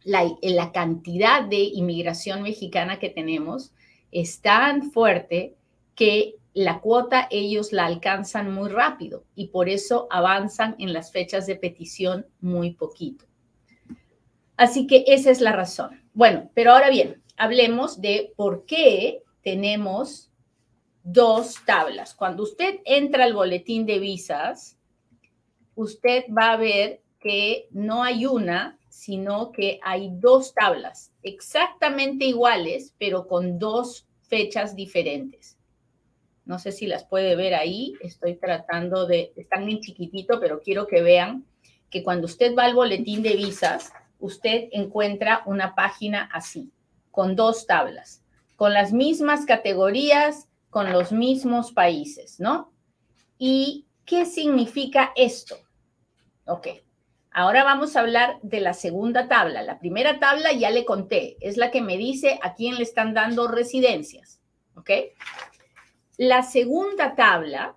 La, 0.05 0.71
cantidad 0.71 1.43
de 1.43 1.57
inmigración 1.57 2.43
mexicana 2.43 2.99
que 2.99 3.09
tenemos 3.09 3.73
es 4.11 4.39
tan 4.39 4.91
fuerte 4.91 5.55
que 5.95 6.35
la 6.53 6.79
cuota 6.79 7.27
ellos 7.29 7.73
la 7.73 7.85
alcanzan 7.85 8.53
muy 8.53 8.69
rápido 8.69 9.25
y 9.35 9.47
por 9.47 9.67
eso 9.67 10.07
avanzan 10.09 10.75
en 10.79 10.93
las 10.93 11.11
fechas 11.11 11.47
de 11.47 11.57
petición 11.57 12.25
muy 12.39 12.71
poquito. 12.71 13.25
Así 14.55 14.87
que 14.87 15.03
esa 15.07 15.31
es 15.31 15.41
la 15.41 15.51
razón. 15.51 16.01
Bueno, 16.13 16.49
pero 16.53 16.71
ahora 16.71 16.89
bien, 16.89 17.21
hablemos 17.35 17.99
de 17.99 18.31
por 18.37 18.65
qué 18.65 19.21
tenemos 19.41 20.31
dos 21.03 21.57
tablas. 21.65 22.13
Cuando 22.13 22.43
usted 22.43 22.79
entra 22.85 23.25
al 23.25 23.33
boletín 23.33 23.85
de 23.85 23.99
visas, 23.99 24.77
usted 25.75 26.23
va 26.35 26.51
a 26.51 26.57
ver 26.57 27.01
que 27.19 27.67
no 27.71 28.03
hay 28.03 28.25
una, 28.25 28.79
sino 28.95 29.51
que 29.51 29.77
hay 29.83 30.09
dos 30.09 30.53
tablas 30.53 31.11
exactamente 31.21 32.23
iguales, 32.23 32.95
pero 32.97 33.27
con 33.27 33.59
dos 33.59 34.07
fechas 34.21 34.73
diferentes. 34.73 35.57
No 36.45 36.59
sé 36.59 36.71
si 36.71 36.87
las 36.87 37.03
puede 37.03 37.35
ver 37.35 37.55
ahí, 37.55 37.93
estoy 37.99 38.35
tratando 38.37 39.05
de, 39.05 39.33
están 39.35 39.67
en 39.67 39.81
chiquitito, 39.81 40.39
pero 40.39 40.61
quiero 40.61 40.87
que 40.87 41.01
vean 41.01 41.45
que 41.89 42.03
cuando 42.03 42.25
usted 42.25 42.55
va 42.55 42.63
al 42.63 42.73
boletín 42.73 43.21
de 43.21 43.35
visas, 43.35 43.91
usted 44.17 44.69
encuentra 44.71 45.43
una 45.45 45.75
página 45.75 46.29
así 46.33 46.71
con 47.11 47.35
dos 47.35 47.67
tablas, 47.67 48.23
con 48.55 48.73
las 48.73 48.93
mismas 48.93 49.45
categorías, 49.45 50.47
con 50.69 50.93
los 50.93 51.11
mismos 51.11 51.73
países, 51.73 52.39
¿no? 52.39 52.71
¿Y 53.37 53.87
qué 54.05 54.25
significa 54.25 55.11
esto? 55.17 55.57
Ok, 56.45 56.67
ahora 57.35 57.63
vamos 57.63 57.95
a 57.95 57.99
hablar 57.99 58.39
de 58.41 58.61
la 58.61 58.73
segunda 58.73 59.27
tabla. 59.27 59.61
La 59.61 59.77
primera 59.77 60.19
tabla 60.19 60.51
ya 60.53 60.71
le 60.71 60.85
conté, 60.85 61.37
es 61.41 61.57
la 61.57 61.69
que 61.69 61.81
me 61.81 61.97
dice 61.97 62.39
a 62.41 62.55
quién 62.55 62.75
le 62.75 62.83
están 62.83 63.13
dando 63.13 63.47
residencias, 63.47 64.41
¿ok? 64.75 64.89
La 66.17 66.41
segunda 66.41 67.15
tabla 67.15 67.75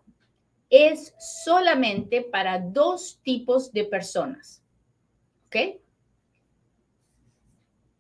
es 0.71 1.15
solamente 1.19 2.23
para 2.23 2.59
dos 2.59 3.21
tipos 3.23 3.73
de 3.73 3.85
personas, 3.85 4.63
¿ok? 5.47 5.57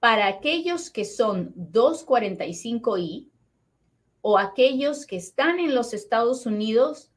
para 0.00 0.28
aquellos 0.28 0.90
que 0.90 1.04
son 1.04 1.54
245I 1.54 3.28
o 4.20 4.38
aquellos 4.38 5.06
que 5.06 5.16
están 5.16 5.58
en 5.58 5.74
los 5.74 5.92
Estados 5.92 6.46
Unidos 6.46 7.10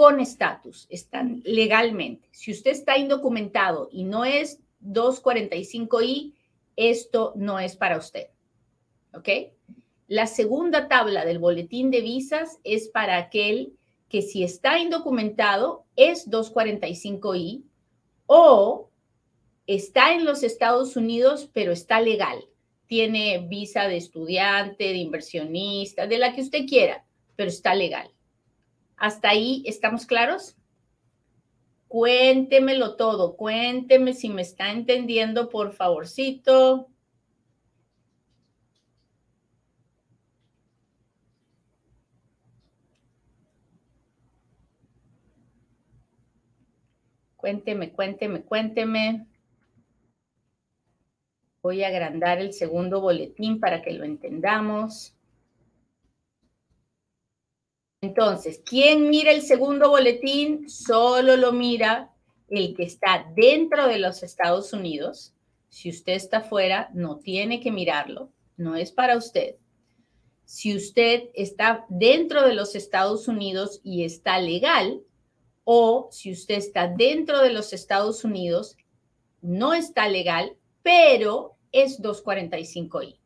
con 0.00 0.18
estatus, 0.18 0.86
están 0.88 1.42
legalmente. 1.44 2.26
Si 2.32 2.50
usted 2.52 2.70
está 2.70 2.96
indocumentado 2.96 3.90
y 3.92 4.04
no 4.04 4.24
es 4.24 4.58
245I, 4.82 6.32
esto 6.74 7.34
no 7.36 7.60
es 7.60 7.76
para 7.76 7.98
usted. 7.98 8.28
¿Ok? 9.12 9.28
La 10.08 10.26
segunda 10.26 10.88
tabla 10.88 11.26
del 11.26 11.38
boletín 11.38 11.90
de 11.90 12.00
visas 12.00 12.60
es 12.64 12.88
para 12.88 13.18
aquel 13.18 13.74
que 14.08 14.22
si 14.22 14.42
está 14.42 14.78
indocumentado 14.78 15.84
es 15.96 16.30
245I 16.30 17.62
o 18.24 18.88
está 19.66 20.14
en 20.14 20.24
los 20.24 20.42
Estados 20.42 20.96
Unidos, 20.96 21.50
pero 21.52 21.72
está 21.72 22.00
legal. 22.00 22.42
Tiene 22.86 23.46
visa 23.50 23.86
de 23.86 23.98
estudiante, 23.98 24.84
de 24.84 24.96
inversionista, 24.96 26.06
de 26.06 26.16
la 26.16 26.34
que 26.34 26.40
usted 26.40 26.64
quiera, 26.66 27.04
pero 27.36 27.50
está 27.50 27.74
legal. 27.74 28.10
¿Hasta 29.00 29.30
ahí 29.30 29.62
estamos 29.64 30.04
claros? 30.04 30.56
Cuéntemelo 31.88 32.96
todo, 32.96 33.34
cuénteme 33.34 34.12
si 34.12 34.28
me 34.28 34.42
está 34.42 34.70
entendiendo, 34.70 35.48
por 35.48 35.72
favorcito. 35.72 36.86
Cuénteme, 47.36 47.92
cuénteme, 47.92 48.42
cuénteme. 48.42 49.26
Voy 51.62 51.82
a 51.84 51.88
agrandar 51.88 52.38
el 52.38 52.52
segundo 52.52 53.00
boletín 53.00 53.60
para 53.60 53.80
que 53.80 53.92
lo 53.92 54.04
entendamos. 54.04 55.16
Entonces, 58.02 58.62
¿quién 58.64 59.10
mira 59.10 59.30
el 59.30 59.42
segundo 59.42 59.90
boletín? 59.90 60.70
Solo 60.70 61.36
lo 61.36 61.52
mira 61.52 62.10
el 62.48 62.74
que 62.74 62.84
está 62.84 63.30
dentro 63.36 63.86
de 63.86 63.98
los 63.98 64.22
Estados 64.22 64.72
Unidos, 64.72 65.34
Si 65.72 65.88
usted 65.88 66.14
está 66.14 66.40
fuera, 66.40 66.90
no 66.94 67.18
tiene 67.18 67.60
que 67.60 67.70
mirarlo, 67.70 68.32
no 68.56 68.74
es 68.74 68.90
para 68.90 69.16
usted. 69.16 69.54
Si 70.44 70.74
usted 70.74 71.28
está 71.32 71.86
dentro 71.88 72.44
de 72.44 72.54
los 72.54 72.74
Estados 72.74 73.28
Unidos 73.28 73.80
y 73.84 74.02
está 74.02 74.40
legal, 74.40 75.00
o 75.62 76.08
si 76.10 76.32
usted 76.32 76.56
está 76.56 76.88
dentro 76.88 77.40
de 77.40 77.52
los 77.52 77.72
Estados 77.72 78.24
Unidos, 78.24 78.76
no 79.42 79.72
está 79.72 80.08
legal, 80.08 80.56
pero 80.82 81.54
es 81.70 82.02
245i. 82.02 83.19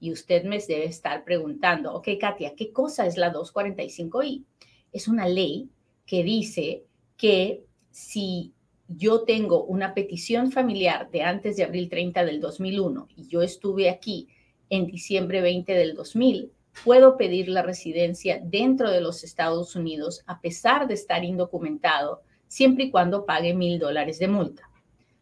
Y 0.00 0.12
usted 0.12 0.44
me 0.44 0.58
debe 0.58 0.84
estar 0.84 1.24
preguntando, 1.24 1.94
ok, 1.94 2.08
Katia, 2.20 2.54
¿qué 2.54 2.72
cosa 2.72 3.06
es 3.06 3.16
la 3.16 3.32
245i? 3.32 4.44
Es 4.92 5.08
una 5.08 5.28
ley 5.28 5.68
que 6.06 6.22
dice 6.22 6.84
que 7.16 7.64
si 7.90 8.52
yo 8.88 9.22
tengo 9.24 9.64
una 9.64 9.92
petición 9.92 10.50
familiar 10.50 11.10
de 11.10 11.22
antes 11.22 11.56
de 11.56 11.64
abril 11.64 11.90
30 11.90 12.24
del 12.24 12.40
2001 12.40 13.08
y 13.16 13.28
yo 13.28 13.42
estuve 13.42 13.90
aquí 13.90 14.28
en 14.70 14.86
diciembre 14.86 15.40
20 15.42 15.72
del 15.74 15.94
2000, 15.94 16.52
puedo 16.84 17.16
pedir 17.16 17.48
la 17.48 17.62
residencia 17.62 18.40
dentro 18.42 18.90
de 18.90 19.00
los 19.00 19.24
Estados 19.24 19.76
Unidos 19.76 20.22
a 20.26 20.40
pesar 20.40 20.88
de 20.88 20.94
estar 20.94 21.24
indocumentado, 21.24 22.22
siempre 22.46 22.84
y 22.84 22.90
cuando 22.90 23.26
pague 23.26 23.52
mil 23.52 23.78
dólares 23.78 24.18
de 24.18 24.28
multa. 24.28 24.67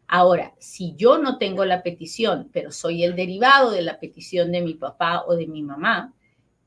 Ahora, 0.09 0.55
si 0.59 0.95
yo 0.97 1.19
no 1.19 1.39
tengo 1.39 1.65
la 1.65 1.83
petición, 1.83 2.49
pero 2.53 2.71
soy 2.71 3.03
el 3.03 3.17
derivado 3.17 3.71
de 3.71 3.83
la 3.83 3.99
petición 3.99 4.53
de 4.53 4.61
mi 4.61 4.75
papá 4.75 5.25
o 5.27 5.35
de 5.35 5.47
mi 5.47 5.63
mamá, 5.63 6.15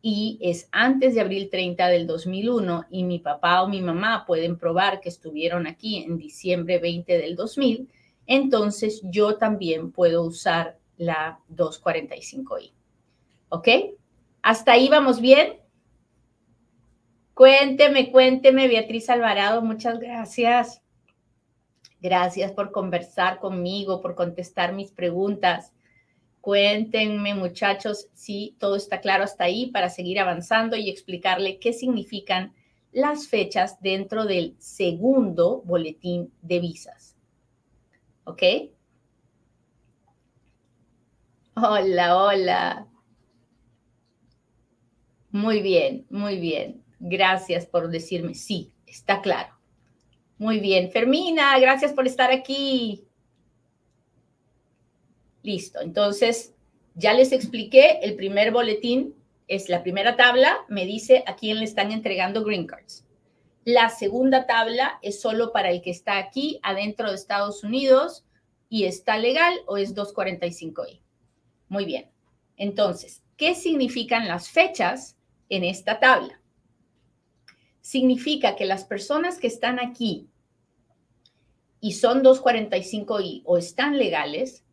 y 0.01 0.39
es 0.41 0.67
antes 0.71 1.13
de 1.13 1.21
abril 1.21 1.49
30 1.49 1.87
del 1.87 2.07
2001 2.07 2.85
y 2.89 3.03
mi 3.03 3.19
papá 3.19 3.63
o 3.63 3.67
mi 3.67 3.81
mamá 3.81 4.25
pueden 4.25 4.57
probar 4.57 5.01
que 5.01 5.09
estuvieron 5.09 5.67
aquí 5.67 5.97
en 5.97 6.17
diciembre 6.17 6.79
20 6.79 7.17
del 7.17 7.35
2000, 7.35 7.89
entonces 8.25 9.01
yo 9.03 9.37
también 9.37 9.91
puedo 9.91 10.23
usar 10.23 10.77
la 10.97 11.39
245i. 11.53 12.71
¿Ok? 13.49 13.67
¿Hasta 14.41 14.73
ahí 14.73 14.87
vamos 14.87 15.19
bien? 15.19 15.59
Cuénteme, 17.33 18.11
cuénteme, 18.11 18.67
Beatriz 18.67 19.09
Alvarado, 19.09 19.61
muchas 19.61 19.99
gracias. 19.99 20.81
Gracias 22.01 22.51
por 22.51 22.71
conversar 22.71 23.39
conmigo, 23.39 24.01
por 24.01 24.15
contestar 24.15 24.73
mis 24.73 24.91
preguntas. 24.91 25.73
Cuéntenme, 26.41 27.33
muchachos, 27.33 28.07
si 28.13 28.55
todo 28.59 28.77
está 28.77 29.01
claro 29.01 29.25
hasta 29.25 29.43
ahí 29.43 29.67
para 29.67 29.89
seguir 29.89 30.19
avanzando 30.19 30.77
y 30.77 30.89
explicarle 30.89 31.59
qué 31.59 31.73
significan 31.73 32.53
las 32.91 33.27
fechas 33.27 33.81
dentro 33.81 34.25
del 34.25 34.55
segundo 34.59 35.61
boletín 35.65 36.31
de 36.41 36.59
visas. 36.59 37.17
¿Ok? 38.23 38.43
Hola, 41.55 42.17
hola. 42.17 42.87
Muy 45.31 45.61
bien, 45.61 46.05
muy 46.09 46.39
bien. 46.39 46.83
Gracias 46.99 47.65
por 47.65 47.89
decirme, 47.89 48.33
sí, 48.33 48.71
está 48.87 49.21
claro. 49.21 49.58
Muy 50.39 50.59
bien. 50.59 50.91
Fermina, 50.91 51.59
gracias 51.59 51.93
por 51.93 52.07
estar 52.07 52.31
aquí. 52.31 53.05
Listo. 55.43 55.79
Entonces, 55.81 56.55
ya 56.95 57.13
les 57.13 57.31
expliqué, 57.31 57.99
el 58.01 58.15
primer 58.15 58.51
boletín 58.51 59.13
es 59.47 59.69
la 59.69 59.83
primera 59.83 60.15
tabla, 60.15 60.57
me 60.67 60.85
dice 60.85 61.23
a 61.27 61.35
quién 61.35 61.59
le 61.59 61.65
están 61.65 61.91
entregando 61.91 62.43
green 62.43 62.65
cards. 62.65 63.05
La 63.65 63.89
segunda 63.89 64.47
tabla 64.47 64.97
es 65.03 65.21
solo 65.21 65.51
para 65.51 65.69
el 65.69 65.81
que 65.81 65.91
está 65.91 66.17
aquí 66.17 66.59
adentro 66.63 67.09
de 67.09 67.15
Estados 67.15 67.63
Unidos 67.63 68.25
y 68.67 68.85
está 68.85 69.17
legal 69.17 69.53
o 69.67 69.77
es 69.77 69.95
245i. 69.95 71.01
Muy 71.67 71.85
bien. 71.85 72.09
Entonces, 72.57 73.21
¿qué 73.37 73.53
significan 73.53 74.27
las 74.27 74.49
fechas 74.49 75.19
en 75.49 75.63
esta 75.63 75.99
tabla. 75.99 76.39
Significa 77.81 78.55
que 78.55 78.65
las 78.65 78.85
personas 78.85 79.39
que 79.39 79.47
están 79.47 79.79
aquí 79.79 80.28
y 81.81 81.93
son 81.93 82.23
245i 82.23 83.43
o 83.45 83.57
están 83.57 83.97
legales, 83.97 84.63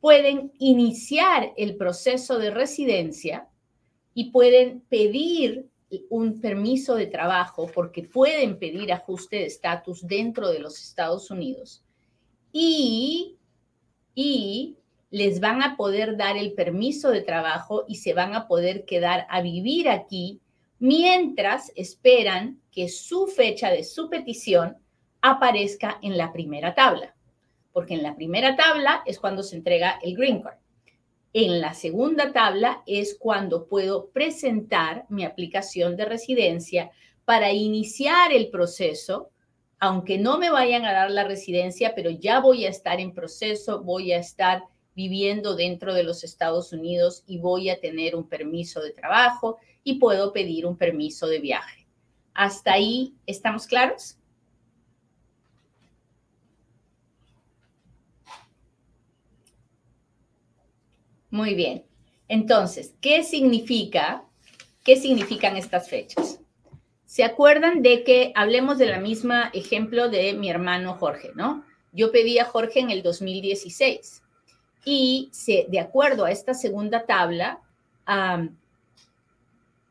pueden 0.00 0.52
iniciar 0.58 1.52
el 1.56 1.76
proceso 1.76 2.38
de 2.38 2.50
residencia 2.50 3.48
y 4.14 4.30
pueden 4.30 4.80
pedir 4.88 5.68
un 6.08 6.40
permiso 6.40 6.94
de 6.94 7.06
trabajo 7.06 7.70
porque 7.72 8.02
pueden 8.02 8.58
pedir 8.58 8.92
ajuste 8.92 9.36
de 9.36 9.46
estatus 9.46 10.06
dentro 10.06 10.48
de 10.48 10.58
los 10.58 10.80
Estados 10.80 11.30
Unidos 11.30 11.84
y, 12.52 13.36
y 14.14 14.76
les 15.10 15.40
van 15.40 15.62
a 15.62 15.76
poder 15.76 16.16
dar 16.16 16.36
el 16.36 16.52
permiso 16.54 17.10
de 17.10 17.20
trabajo 17.20 17.84
y 17.86 17.96
se 17.96 18.14
van 18.14 18.34
a 18.34 18.48
poder 18.48 18.84
quedar 18.84 19.26
a 19.28 19.42
vivir 19.42 19.88
aquí 19.88 20.40
mientras 20.78 21.70
esperan 21.76 22.60
que 22.70 22.88
su 22.88 23.26
fecha 23.26 23.70
de 23.70 23.84
su 23.84 24.08
petición 24.08 24.78
aparezca 25.22 25.98
en 26.02 26.18
la 26.18 26.32
primera 26.32 26.74
tabla, 26.74 27.14
porque 27.72 27.94
en 27.94 28.02
la 28.02 28.14
primera 28.14 28.56
tabla 28.56 29.02
es 29.06 29.18
cuando 29.18 29.42
se 29.42 29.56
entrega 29.56 29.98
el 30.02 30.16
green 30.16 30.42
card. 30.42 30.58
En 31.32 31.62
la 31.62 31.72
segunda 31.72 32.32
tabla 32.32 32.82
es 32.86 33.16
cuando 33.18 33.66
puedo 33.66 34.10
presentar 34.10 35.06
mi 35.08 35.24
aplicación 35.24 35.96
de 35.96 36.04
residencia 36.04 36.90
para 37.24 37.52
iniciar 37.52 38.32
el 38.32 38.50
proceso, 38.50 39.30
aunque 39.78 40.18
no 40.18 40.38
me 40.38 40.50
vayan 40.50 40.84
a 40.84 40.92
dar 40.92 41.10
la 41.10 41.24
residencia, 41.24 41.94
pero 41.94 42.10
ya 42.10 42.40
voy 42.40 42.66
a 42.66 42.68
estar 42.68 43.00
en 43.00 43.14
proceso, 43.14 43.82
voy 43.82 44.12
a 44.12 44.18
estar 44.18 44.64
viviendo 44.94 45.56
dentro 45.56 45.94
de 45.94 46.04
los 46.04 46.22
Estados 46.22 46.72
Unidos 46.72 47.24
y 47.26 47.38
voy 47.38 47.70
a 47.70 47.80
tener 47.80 48.14
un 48.14 48.28
permiso 48.28 48.82
de 48.82 48.92
trabajo 48.92 49.56
y 49.84 49.94
puedo 49.94 50.32
pedir 50.32 50.66
un 50.66 50.76
permiso 50.76 51.26
de 51.26 51.40
viaje. 51.40 51.86
¿Hasta 52.34 52.74
ahí 52.74 53.14
estamos 53.26 53.66
claros? 53.66 54.18
Muy 61.32 61.54
bien. 61.54 61.82
Entonces, 62.28 62.94
¿qué 63.00 63.24
significa? 63.24 64.22
¿Qué 64.84 64.96
significan 64.96 65.56
estas 65.56 65.88
fechas? 65.88 66.40
¿Se 67.06 67.24
acuerdan 67.24 67.80
de 67.80 68.04
que 68.04 68.32
hablemos 68.34 68.76
de 68.76 68.84
la 68.86 69.00
misma 69.00 69.50
ejemplo 69.54 70.10
de 70.10 70.34
mi 70.34 70.50
hermano 70.50 70.94
Jorge, 70.94 71.30
no? 71.34 71.64
Yo 71.90 72.12
pedí 72.12 72.38
a 72.38 72.44
Jorge 72.44 72.80
en 72.80 72.90
el 72.90 73.02
2016 73.02 74.22
y 74.84 75.30
se, 75.32 75.64
de 75.70 75.80
acuerdo 75.80 76.26
a 76.26 76.30
esta 76.30 76.52
segunda 76.52 77.06
tabla, 77.06 77.60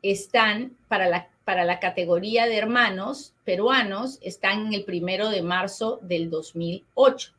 están 0.00 0.76
para 0.86 1.08
la, 1.08 1.28
para 1.44 1.64
la 1.64 1.80
categoría 1.80 2.46
de 2.46 2.56
hermanos 2.56 3.34
peruanos, 3.44 4.20
están 4.22 4.68
en 4.68 4.74
el 4.74 4.84
primero 4.84 5.28
de 5.28 5.42
marzo 5.42 5.98
del 6.02 6.30
2008. 6.30 7.32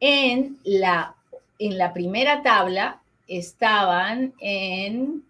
En 0.00 0.58
la, 0.64 1.14
en 1.58 1.78
la 1.78 1.94
primera 1.94 2.42
tabla 2.42 3.00
estaban 3.26 4.34
en 4.40 5.24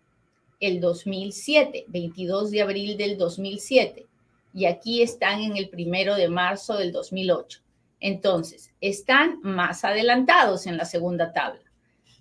el 0.60 0.80
2007, 0.80 1.84
22 1.88 2.50
de 2.50 2.62
abril 2.62 2.96
del 2.96 3.18
2007, 3.18 4.06
y 4.54 4.64
aquí 4.64 5.02
están 5.02 5.42
en 5.42 5.56
el 5.56 5.68
primero 5.68 6.14
de 6.14 6.28
marzo 6.28 6.76
del 6.78 6.92
2008. 6.92 7.60
Entonces, 8.00 8.72
están 8.80 9.40
más 9.42 9.84
adelantados 9.84 10.66
en 10.66 10.76
la 10.76 10.84
segunda 10.84 11.32
tabla. 11.32 11.60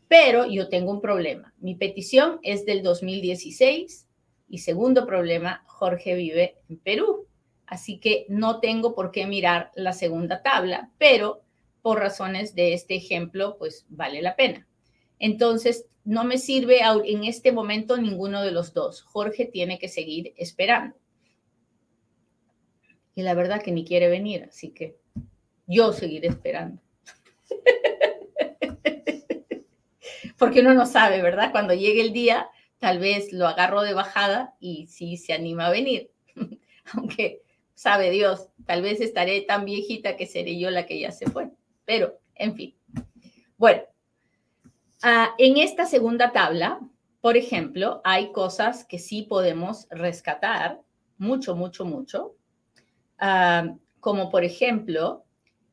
Pero 0.07 0.45
yo 0.45 0.69
tengo 0.69 0.91
un 0.91 1.01
problema. 1.01 1.53
Mi 1.59 1.75
petición 1.75 2.39
es 2.43 2.65
del 2.65 2.83
2016 2.83 4.07
y 4.49 4.57
segundo 4.59 5.05
problema, 5.05 5.63
Jorge 5.65 6.15
vive 6.15 6.57
en 6.69 6.77
Perú. 6.77 7.25
Así 7.65 7.97
que 7.97 8.25
no 8.29 8.59
tengo 8.59 8.93
por 8.93 9.11
qué 9.11 9.25
mirar 9.25 9.71
la 9.75 9.93
segunda 9.93 10.43
tabla, 10.43 10.91
pero 10.97 11.41
por 11.81 11.99
razones 11.99 12.53
de 12.55 12.73
este 12.73 12.95
ejemplo, 12.95 13.57
pues 13.57 13.85
vale 13.89 14.21
la 14.21 14.35
pena. 14.35 14.67
Entonces, 15.19 15.86
no 16.04 16.23
me 16.23 16.38
sirve 16.38 16.82
en 17.06 17.23
este 17.23 17.51
momento 17.51 17.97
ninguno 17.97 18.43
de 18.43 18.51
los 18.51 18.73
dos. 18.73 19.01
Jorge 19.01 19.45
tiene 19.45 19.80
que 19.80 19.89
seguir 19.89 20.34
esperando. 20.38 20.95
Y 23.15 23.23
la 23.23 23.34
verdad 23.34 23.62
que 23.62 23.71
ni 23.71 23.86
quiere 23.86 24.10
venir, 24.10 24.43
así 24.43 24.69
que 24.69 24.97
yo 25.67 25.93
seguiré 25.93 26.28
esperando. 26.28 26.82
Porque 30.38 30.60
uno 30.60 30.73
no 30.73 30.86
sabe, 30.86 31.21
¿verdad? 31.21 31.51
Cuando 31.51 31.73
llegue 31.73 32.01
el 32.01 32.13
día, 32.13 32.49
tal 32.78 32.99
vez 32.99 33.32
lo 33.32 33.47
agarro 33.47 33.82
de 33.82 33.93
bajada 33.93 34.56
y 34.60 34.88
sí 34.88 35.17
se 35.17 35.34
anima 35.34 35.67
a 35.67 35.71
venir. 35.71 36.12
Aunque 36.93 37.41
sabe 37.73 38.12
Dios, 38.12 38.49
tal 38.65 38.82
vez 38.82 39.01
estaré 39.01 39.41
tan 39.41 39.65
viejita 39.65 40.17
que 40.17 40.28
seré 40.28 40.60
yo 40.60 40.69
la 40.69 40.86
que 40.86 40.99
ya 40.99 41.12
se 41.12 41.25
fue. 41.25 41.49
Pero, 41.86 42.19
en 42.36 42.56
fin. 42.56 42.75
Bueno, 43.58 43.84
ah, 45.05 45.35
en 45.37 45.57
esta 45.57 45.85
segunda 45.85 46.31
tabla, 46.31 46.79
por 47.21 47.37
ejemplo, 47.37 48.01
hay 48.03 48.31
cosas 48.31 48.85
que 48.85 48.99
sí 48.99 49.21
podemos 49.23 49.87
rescatar, 49.89 50.81
mucho, 51.17 51.55
mucho, 51.55 51.85
mucho. 51.85 52.35
Ah, 53.17 53.75
como 53.99 54.29
por 54.29 54.43
ejemplo, 54.43 55.23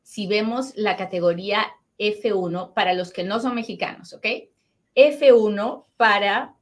si 0.03 0.27
vemos 0.27 0.73
la 0.75 0.95
categoría 0.97 1.65
F1 1.99 2.73
para 2.73 2.93
los 2.93 3.11
que 3.11 3.23
no 3.23 3.39
son 3.39 3.55
mexicanos, 3.55 4.13
¿ok? 4.13 4.25
F1 4.95 5.85
para 5.97 6.55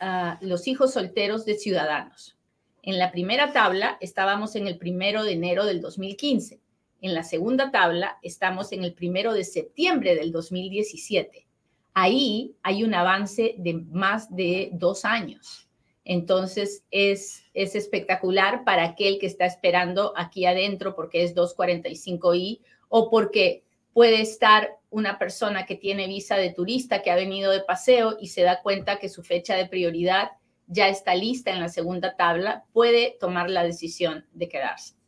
ah, 0.00 0.38
los 0.40 0.66
hijos 0.66 0.92
solteros 0.92 1.44
de 1.44 1.54
ciudadanos. 1.54 2.38
En 2.82 2.98
la 2.98 3.12
primera 3.12 3.52
tabla 3.52 3.96
estábamos 4.00 4.56
en 4.56 4.66
el 4.66 4.76
primero 4.76 5.22
de 5.22 5.32
enero 5.32 5.64
del 5.64 5.80
2015. 5.80 6.60
En 7.00 7.14
la 7.14 7.22
segunda 7.22 7.70
tabla 7.70 8.18
estamos 8.22 8.72
en 8.72 8.82
el 8.82 8.94
primero 8.94 9.34
de 9.34 9.44
septiembre 9.44 10.14
del 10.16 10.32
2017. 10.32 11.46
Ahí 11.94 12.56
hay 12.62 12.84
un 12.84 12.94
avance 12.94 13.54
de 13.58 13.74
más 13.74 14.34
de 14.34 14.70
dos 14.72 15.04
años. 15.04 15.68
Entonces 16.04 16.84
es, 16.90 17.44
es 17.54 17.74
espectacular 17.74 18.64
para 18.64 18.84
aquel 18.84 19.18
que 19.18 19.26
está 19.26 19.46
esperando 19.46 20.12
aquí 20.16 20.46
adentro 20.46 20.96
porque 20.96 21.22
es 21.22 21.34
245i 21.34 22.60
o 22.88 23.10
porque 23.10 23.62
puede 23.92 24.20
estar 24.20 24.70
una 24.90 25.18
persona 25.18 25.64
que 25.64 25.76
tiene 25.76 26.08
visa 26.08 26.36
de 26.36 26.52
turista 26.52 27.02
que 27.02 27.10
ha 27.10 27.16
venido 27.16 27.52
de 27.52 27.60
paseo 27.60 28.16
y 28.20 28.28
se 28.28 28.42
da 28.42 28.62
cuenta 28.62 28.98
que 28.98 29.08
su 29.08 29.22
fecha 29.22 29.54
de 29.54 29.66
prioridad 29.66 30.32
ya 30.66 30.88
está 30.88 31.14
lista 31.14 31.50
en 31.50 31.60
la 31.60 31.68
segunda 31.68 32.16
tabla, 32.16 32.64
puede 32.72 33.16
tomar 33.20 33.50
la 33.50 33.62
decisión 33.62 34.26
de 34.32 34.48
quedarse 34.48 35.01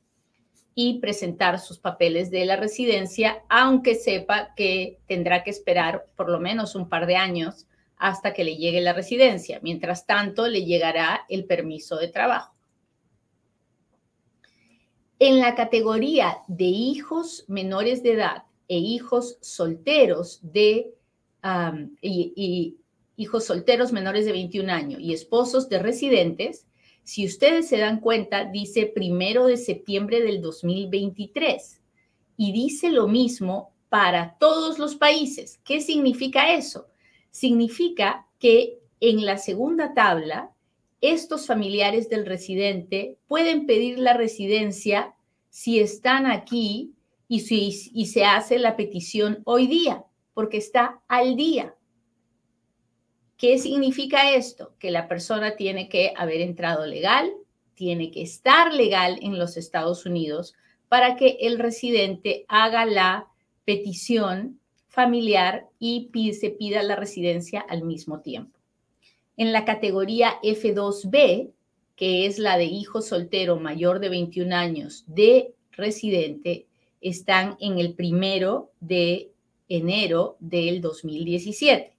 y 0.75 0.99
presentar 0.99 1.61
sus 1.61 1.79
papeles 1.79 2.31
de 2.31 2.45
la 2.45 2.57
residencia, 2.57 3.43
aunque 3.49 3.95
sepa 3.95 4.55
que 4.57 4.99
tendrá 5.07 5.45
que 5.45 5.51
esperar 5.51 6.07
por 6.17 6.29
lo 6.29 6.41
menos 6.41 6.75
un 6.75 6.89
par 6.89 7.07
de 7.07 7.17
años 7.17 7.67
hasta 7.97 8.35
que 8.35 8.45
le 8.45 8.57
llegue 8.57 8.81
la 8.81 8.93
residencia. 8.93 9.61
Mientras 9.63 10.07
tanto, 10.07 10.49
le 10.49 10.65
llegará 10.65 11.25
el 11.29 11.45
permiso 11.45 11.97
de 11.97 12.09
trabajo. 12.09 12.55
En 15.19 15.41
la 15.41 15.55
categoría 15.55 16.39
de 16.49 16.65
hijos 16.65 17.45
menores 17.47 18.03
de 18.03 18.13
edad 18.13 18.43
e 18.69 18.79
hijos 18.79 19.39
solteros 19.41 20.41
de 20.43 20.93
y, 22.01 22.77
hijos 23.17 23.45
solteros 23.45 23.93
menores 23.93 24.25
de 24.25 24.33
21 24.33 24.73
años 24.73 25.01
y 25.01 25.13
esposos 25.13 25.69
de 25.69 25.79
residentes, 25.79 26.67
si 27.05 27.27
ustedes 27.27 27.69
se 27.69 27.77
dan 27.77 28.01
cuenta, 28.01 28.47
dice 28.47 28.87
primero 28.87 29.47
de 29.47 29.59
septiembre 29.59 30.23
del 30.23 30.40
2023 30.40 31.81
y 32.37 32.53
dice 32.53 32.90
lo 32.90 33.07
mismo 33.09 33.73
para 33.90 34.37
todos 34.38 34.79
los 34.79 34.97
países. 34.97 35.61
¿Qué 35.64 35.81
significa 35.83 36.55
eso? 36.55 36.87
Significa 37.31 38.27
que 38.38 38.79
en 39.01 39.27
la 39.27 39.37
segunda 39.37 39.93
tabla, 39.93 40.51
estos 41.03 41.47
familiares 41.47 42.09
del 42.09 42.25
residente 42.25 43.19
pueden 43.29 43.67
pedir 43.67 43.99
la 43.99 44.14
residencia 44.14 45.14
si 45.51 45.81
están 45.81 46.25
aquí 46.25 46.95
y, 47.29 47.40
si, 47.40 47.90
y 47.93 48.07
se 48.07 48.25
hace 48.25 48.59
la 48.59 48.77
petición 48.77 49.43
hoy 49.45 49.67
día, 49.67 50.05
porque 50.33 50.57
está 50.57 51.03
al 51.07 51.37
día. 51.37 51.75
¿Qué 53.37 53.59
significa 53.59 54.33
esto? 54.35 54.75
Que 54.79 54.90
la 54.90 55.09
persona 55.09 55.57
tiene 55.57 55.88
que 55.88 56.12
haber 56.16 56.40
entrado 56.40 56.87
legal, 56.87 57.33
tiene 57.75 58.11
que 58.11 58.23
estar 58.23 58.73
legal 58.73 59.18
en 59.23 59.38
los 59.38 59.57
Estados 59.57 60.07
Unidos 60.07 60.55
para 60.88 61.16
que 61.16 61.38
el 61.40 61.59
residente 61.59 62.44
haga 62.47 62.87
la 62.87 63.27
petición 63.64 64.61
familiar 64.87 65.66
y 65.81 66.09
se 66.35 66.51
pida 66.51 66.83
la 66.85 66.94
residencia 66.94 67.61
al 67.61 67.83
mismo 67.83 68.20
tiempo. 68.20 68.61
En 69.37 69.53
la 69.53 69.64
categoría 69.64 70.35
F2B, 70.42 71.51
que 71.97 72.27
es 72.27 72.38
la 72.38 72.57
de 72.57 72.66
hijo 72.66 73.03
soltero 73.03 73.59
mayor 73.59 73.99
de 73.99 74.11
21 74.11 74.55
años 74.55 75.05
de 75.09 75.55
residente, 75.73 76.66
están 77.01 77.57
en 77.59 77.81
el 77.81 77.94
primero 77.94 78.70
de 78.79 79.33
enero 79.68 80.37
del 80.38 80.81
2017 80.81 81.93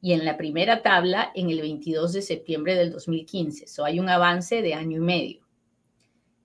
y 0.00 0.12
en 0.12 0.24
la 0.24 0.36
primera 0.36 0.82
tabla 0.82 1.30
en 1.34 1.50
el 1.50 1.60
22 1.60 2.12
de 2.12 2.22
septiembre 2.22 2.74
del 2.74 2.92
2015. 2.92 3.66
So 3.66 3.84
hay 3.84 3.98
un 3.98 4.08
avance 4.08 4.62
de 4.62 4.74
año 4.74 4.98
y 4.98 5.00
medio. 5.00 5.46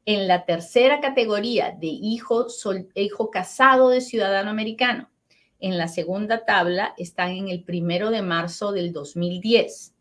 En 0.05 0.27
la 0.27 0.45
tercera 0.45 0.99
categoría 0.99 1.75
de 1.79 1.87
hijo, 1.87 2.47
hijo 2.95 3.29
casado 3.29 3.89
de 3.89 4.01
ciudadano 4.01 4.49
americano, 4.49 5.11
en 5.59 5.77
la 5.77 5.87
segunda 5.87 6.43
tabla 6.43 6.95
están 6.97 7.31
en 7.31 7.47
el 7.47 7.63
primero 7.63 8.09
de 8.09 8.23
marzo 8.23 8.71
del 8.71 8.91
2010. 8.91 9.93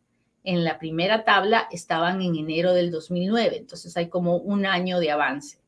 En 0.43 0.65
la 0.65 0.79
primera 0.79 1.25
tabla 1.25 1.69
estaban 1.71 2.23
en 2.23 2.35
enero 2.37 2.73
del 2.73 2.91
2009. 2.91 3.59
Entonces 3.59 3.95
hay 3.99 4.09
como 4.09 4.37
un 4.37 4.65
año 4.65 5.01
de 5.01 5.11
avance. 5.11 5.61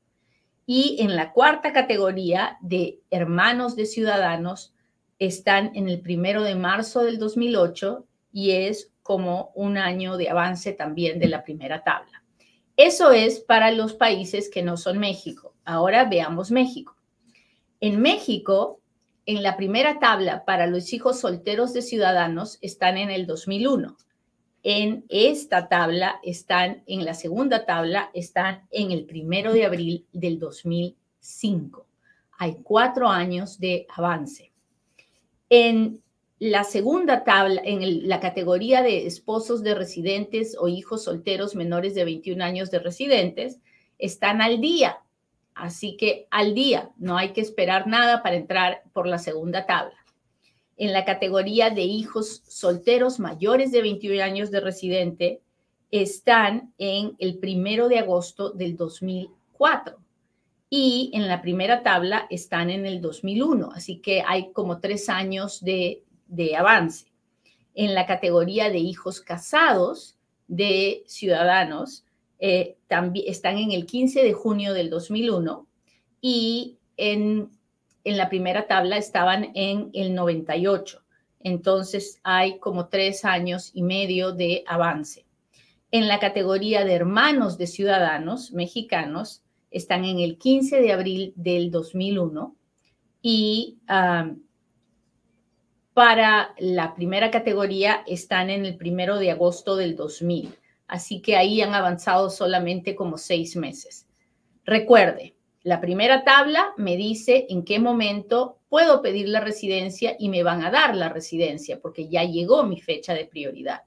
Y 0.64 0.96
en 1.00 1.14
la 1.14 1.32
cuarta 1.32 1.74
categoría 1.74 2.56
de 2.62 3.00
hermanos 3.10 3.76
de 3.76 3.84
ciudadanos 3.84 4.72
están 5.26 5.70
en 5.74 5.88
el 5.88 6.00
primero 6.00 6.42
de 6.42 6.54
marzo 6.54 7.04
del 7.04 7.18
2008 7.18 8.04
y 8.32 8.50
es 8.52 8.90
como 9.02 9.52
un 9.54 9.78
año 9.78 10.16
de 10.16 10.30
avance 10.30 10.72
también 10.72 11.18
de 11.18 11.28
la 11.28 11.44
primera 11.44 11.84
tabla. 11.84 12.22
Eso 12.76 13.12
es 13.12 13.40
para 13.40 13.70
los 13.70 13.94
países 13.94 14.50
que 14.50 14.62
no 14.62 14.76
son 14.76 14.98
México. 14.98 15.54
Ahora 15.64 16.04
veamos 16.06 16.50
México. 16.50 16.96
En 17.80 18.00
México, 18.00 18.80
en 19.26 19.42
la 19.42 19.56
primera 19.56 19.98
tabla 19.98 20.44
para 20.44 20.66
los 20.66 20.92
hijos 20.92 21.20
solteros 21.20 21.72
de 21.72 21.82
ciudadanos 21.82 22.58
están 22.60 22.96
en 22.96 23.10
el 23.10 23.26
2001. 23.26 23.96
En 24.64 25.04
esta 25.08 25.68
tabla 25.68 26.20
están, 26.22 26.82
en 26.86 27.04
la 27.04 27.14
segunda 27.14 27.66
tabla, 27.66 28.10
están 28.14 28.66
en 28.70 28.92
el 28.92 29.04
primero 29.04 29.52
de 29.52 29.66
abril 29.66 30.06
del 30.12 30.38
2005. 30.38 31.86
Hay 32.38 32.56
cuatro 32.62 33.08
años 33.08 33.58
de 33.58 33.86
avance. 33.94 34.51
En 35.54 36.02
la 36.38 36.64
segunda 36.64 37.24
tabla, 37.24 37.60
en 37.62 38.08
la 38.08 38.20
categoría 38.20 38.80
de 38.80 39.06
esposos 39.06 39.62
de 39.62 39.74
residentes 39.74 40.56
o 40.58 40.66
hijos 40.66 41.04
solteros 41.04 41.54
menores 41.54 41.94
de 41.94 42.06
21 42.06 42.42
años 42.42 42.70
de 42.70 42.78
residentes, 42.78 43.60
están 43.98 44.40
al 44.40 44.62
día. 44.62 45.00
Así 45.54 45.98
que 45.98 46.26
al 46.30 46.54
día, 46.54 46.88
no 46.96 47.18
hay 47.18 47.34
que 47.34 47.42
esperar 47.42 47.86
nada 47.86 48.22
para 48.22 48.36
entrar 48.36 48.82
por 48.94 49.06
la 49.06 49.18
segunda 49.18 49.66
tabla. 49.66 49.98
En 50.78 50.94
la 50.94 51.04
categoría 51.04 51.68
de 51.68 51.82
hijos 51.82 52.40
solteros 52.48 53.20
mayores 53.20 53.72
de 53.72 53.82
21 53.82 54.22
años 54.22 54.50
de 54.50 54.60
residente, 54.60 55.42
están 55.90 56.72
en 56.78 57.14
el 57.18 57.36
primero 57.36 57.90
de 57.90 57.98
agosto 57.98 58.52
del 58.52 58.78
2004 58.78 59.98
y 60.74 61.10
en 61.12 61.28
la 61.28 61.42
primera 61.42 61.82
tabla 61.82 62.26
están 62.30 62.70
en 62.70 62.86
el 62.86 63.02
2001, 63.02 63.72
así 63.74 63.98
que 63.98 64.22
hay 64.26 64.52
como 64.52 64.80
tres 64.80 65.10
años 65.10 65.62
de, 65.62 66.02
avance. 66.56 67.12
En 67.74 67.94
la 67.94 68.06
categoría 68.06 68.70
de 68.70 68.78
hijos 68.78 69.20
casados 69.20 70.16
de 70.48 71.04
ciudadanos, 71.06 72.06
eh, 72.38 72.78
también 72.86 73.26
están 73.28 73.58
en 73.58 73.72
el 73.72 73.84
15 73.84 74.22
de 74.22 74.32
junio 74.32 74.72
del 74.72 74.88
2001 74.88 75.66
y 76.22 76.78
en, 76.96 77.50
en 78.04 78.16
la 78.16 78.30
primera 78.30 78.66
tabla 78.66 78.96
estaban 78.96 79.50
en 79.54 79.90
el 79.92 80.14
98. 80.14 81.02
Entonces 81.40 82.18
hay 82.22 82.58
como 82.60 82.88
tres 82.88 83.26
años 83.26 83.72
y 83.74 83.82
medio 83.82 84.32
de 84.32 84.64
avance. 84.66 85.26
En 85.90 86.08
la 86.08 86.18
categoría 86.18 86.86
de 86.86 86.94
hermanos 86.94 87.58
de 87.58 87.66
ciudadanos 87.66 88.52
mexicanos, 88.52 89.42
están 89.72 90.04
en 90.04 90.18
el 90.18 90.38
15 90.38 90.80
de 90.80 90.92
abril 90.92 91.32
del 91.36 91.70
2001 91.70 92.56
y 93.22 93.78
para 95.94 96.54
la 96.58 96.94
primera 96.94 97.30
categoría 97.30 98.02
están 98.06 98.50
en 98.50 98.64
el 98.64 98.76
primero 98.76 99.18
de 99.18 99.30
agosto 99.30 99.76
del 99.76 99.94
2000. 99.96 100.54
Así 100.86 101.20
que 101.20 101.36
ahí 101.36 101.60
han 101.60 101.74
avanzado 101.74 102.30
solamente 102.30 102.94
como 102.94 103.18
seis 103.18 103.56
meses. 103.56 104.06
Recuerde, 104.64 105.34
la 105.62 105.80
primera 105.80 106.24
tabla 106.24 106.72
me 106.76 106.96
dice 106.96 107.46
en 107.48 107.64
qué 107.64 107.78
momento 107.78 108.58
puedo 108.68 109.00
pedir 109.00 109.28
la 109.28 109.40
residencia 109.40 110.16
y 110.18 110.28
me 110.28 110.42
van 110.42 110.64
a 110.64 110.70
dar 110.70 110.96
la 110.96 111.08
residencia 111.08 111.80
porque 111.80 112.08
ya 112.08 112.24
llegó 112.24 112.64
mi 112.64 112.80
fecha 112.80 113.14
de 113.14 113.26
prioridad. 113.26 113.82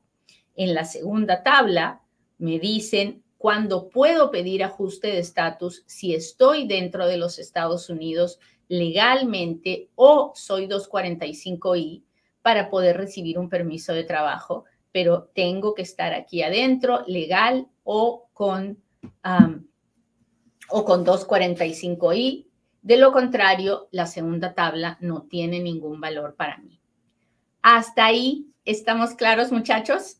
En 0.55 0.73
la 0.73 0.85
segunda 0.85 1.43
tabla 1.43 2.01
me 2.37 2.59
dicen 2.59 3.23
cuando 3.45 3.89
puedo 3.89 4.31
pedir 4.31 4.63
ajuste 4.63 5.05
de 5.05 5.19
estatus 5.19 5.83
si 5.85 6.15
estoy 6.15 6.65
dentro 6.65 7.05
de 7.05 7.17
los 7.17 7.37
Estados 7.37 7.91
Unidos 7.91 8.39
legalmente 8.69 9.91
o 9.93 10.31
soy 10.33 10.65
245I 10.67 12.03
para 12.41 12.71
poder 12.71 12.97
recibir 12.97 13.37
un 13.37 13.47
permiso 13.47 13.93
de 13.93 14.03
trabajo, 14.03 14.65
pero 14.91 15.29
tengo 15.35 15.75
que 15.75 15.83
estar 15.83 16.11
aquí 16.11 16.41
adentro 16.41 17.03
legal 17.05 17.67
o 17.83 18.29
con, 18.33 18.81
o 20.69 20.83
con 20.83 21.05
245I. 21.05 22.47
De 22.81 22.97
lo 22.97 23.11
contrario, 23.11 23.89
la 23.91 24.07
segunda 24.07 24.55
tabla 24.55 24.97
no 25.01 25.21
tiene 25.21 25.59
ningún 25.59 26.01
valor 26.01 26.33
para 26.35 26.57
mí. 26.57 26.81
Hasta 27.61 28.05
ahí, 28.05 28.47
¿estamos 28.65 29.13
claros, 29.13 29.51
muchachos? 29.51 30.17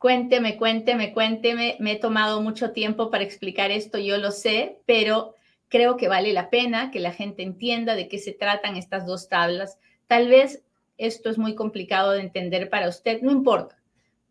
Cuénteme, 0.00 0.56
cuénteme, 0.56 1.12
cuénteme. 1.12 1.76
Me 1.78 1.92
he 1.92 1.96
tomado 1.98 2.40
mucho 2.40 2.70
tiempo 2.70 3.10
para 3.10 3.22
explicar 3.22 3.70
esto, 3.70 3.98
yo 3.98 4.16
lo 4.16 4.30
sé, 4.30 4.80
pero 4.86 5.34
creo 5.68 5.98
que 5.98 6.08
vale 6.08 6.32
la 6.32 6.48
pena 6.48 6.90
que 6.90 7.00
la 7.00 7.12
gente 7.12 7.42
entienda 7.42 7.94
de 7.94 8.08
qué 8.08 8.18
se 8.18 8.32
tratan 8.32 8.76
estas 8.76 9.04
dos 9.04 9.28
tablas. 9.28 9.78
Tal 10.06 10.28
vez 10.28 10.62
esto 10.96 11.28
es 11.28 11.36
muy 11.36 11.54
complicado 11.54 12.12
de 12.12 12.22
entender 12.22 12.70
para 12.70 12.88
usted, 12.88 13.20
no 13.20 13.30
importa, 13.30 13.76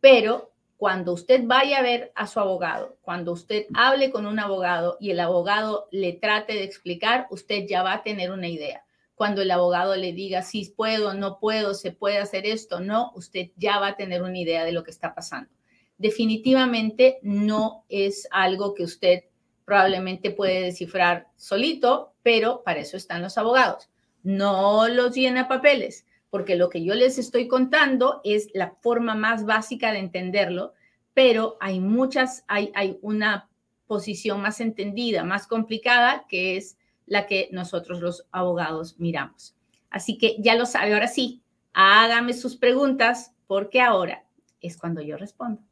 pero 0.02 0.50
cuando 0.76 1.14
usted 1.14 1.44
vaya 1.46 1.78
a 1.78 1.84
ver 1.84 2.12
a 2.16 2.26
su 2.26 2.40
abogado, 2.40 2.98
cuando 3.04 3.32
usted 3.32 3.68
hable 3.76 4.10
con 4.10 4.26
un 4.26 4.40
abogado 4.40 4.98
y 5.00 5.12
el 5.12 5.20
abogado 5.20 5.88
le 5.92 6.14
trate 6.14 6.54
de 6.54 6.64
explicar, 6.64 7.28
usted 7.30 7.68
ya 7.68 7.84
va 7.84 7.94
a 7.94 8.02
tener 8.02 8.32
una 8.32 8.48
idea. 8.48 8.86
Cuando 9.14 9.44
el 9.44 9.52
abogado 9.52 9.96
le 9.96 10.14
diga 10.14 10.42
si 10.42 10.66
puedo, 10.76 11.14
no 11.14 11.38
puedo, 11.38 11.76
se 11.76 11.92
puede 11.92 12.18
hacer 12.18 12.48
esto, 12.48 12.80
no, 12.80 13.12
usted 13.14 13.52
ya 13.56 13.78
va 13.78 13.90
a 13.90 13.98
tener 13.98 14.24
una 14.24 14.40
idea 14.40 14.66
de 14.66 14.72
lo 14.72 14.84
que 14.84 14.90
está 14.90 15.14
pasando. 15.14 15.59
Definitivamente 16.00 17.20
no 17.24 17.84
es 17.90 18.26
algo 18.32 18.74
que 18.74 18.84
usted 18.84 19.26
probablemente 19.66 20.32
puede 20.32 20.62
descifrar 20.62 21.28
solito, 21.36 22.14
pero 22.24 22.64
para 22.64 22.80
eso 22.80 22.96
están 22.96 23.22
los 23.22 23.38
abogados. 23.38 23.90
No 24.24 24.88
los 24.88 25.14
llena 25.14 25.50
papeles, 25.50 26.08
porque 26.30 26.56
lo 26.56 26.70
que 26.70 26.86
yo 26.86 26.96
les 26.96 27.20
estoy 27.20 27.50
contando 27.50 28.22
es 28.24 28.48
la 28.54 28.72
forma 28.82 29.14
más 29.14 29.46
básica 29.46 29.92
de 29.92 30.00
entenderlo, 30.00 30.74
pero 31.14 31.58
hay 31.60 31.82
muchas, 31.82 32.46
hay, 32.48 32.72
hay 32.76 32.98
una 33.02 33.50
posición 33.86 34.42
más 34.42 34.62
entendida, 34.62 35.26
más 35.26 35.48
complicada, 35.48 36.26
que 36.30 36.56
es 36.56 36.78
la 37.06 37.28
que 37.28 37.50
nosotros 37.52 38.00
los 38.00 38.26
abogados 38.32 38.98
miramos. 39.00 39.54
Así 39.90 40.18
que 40.18 40.38
ya 40.40 40.56
lo 40.56 40.66
sabe, 40.66 40.94
ahora 40.94 41.08
sí, 41.08 41.42
hágame 41.74 42.34
sus 42.34 42.56
preguntas, 42.56 43.34
porque 43.48 43.82
ahora 43.82 44.24
es 44.62 44.78
cuando 44.78 45.02
yo 45.02 45.18
respondo. 45.18 45.69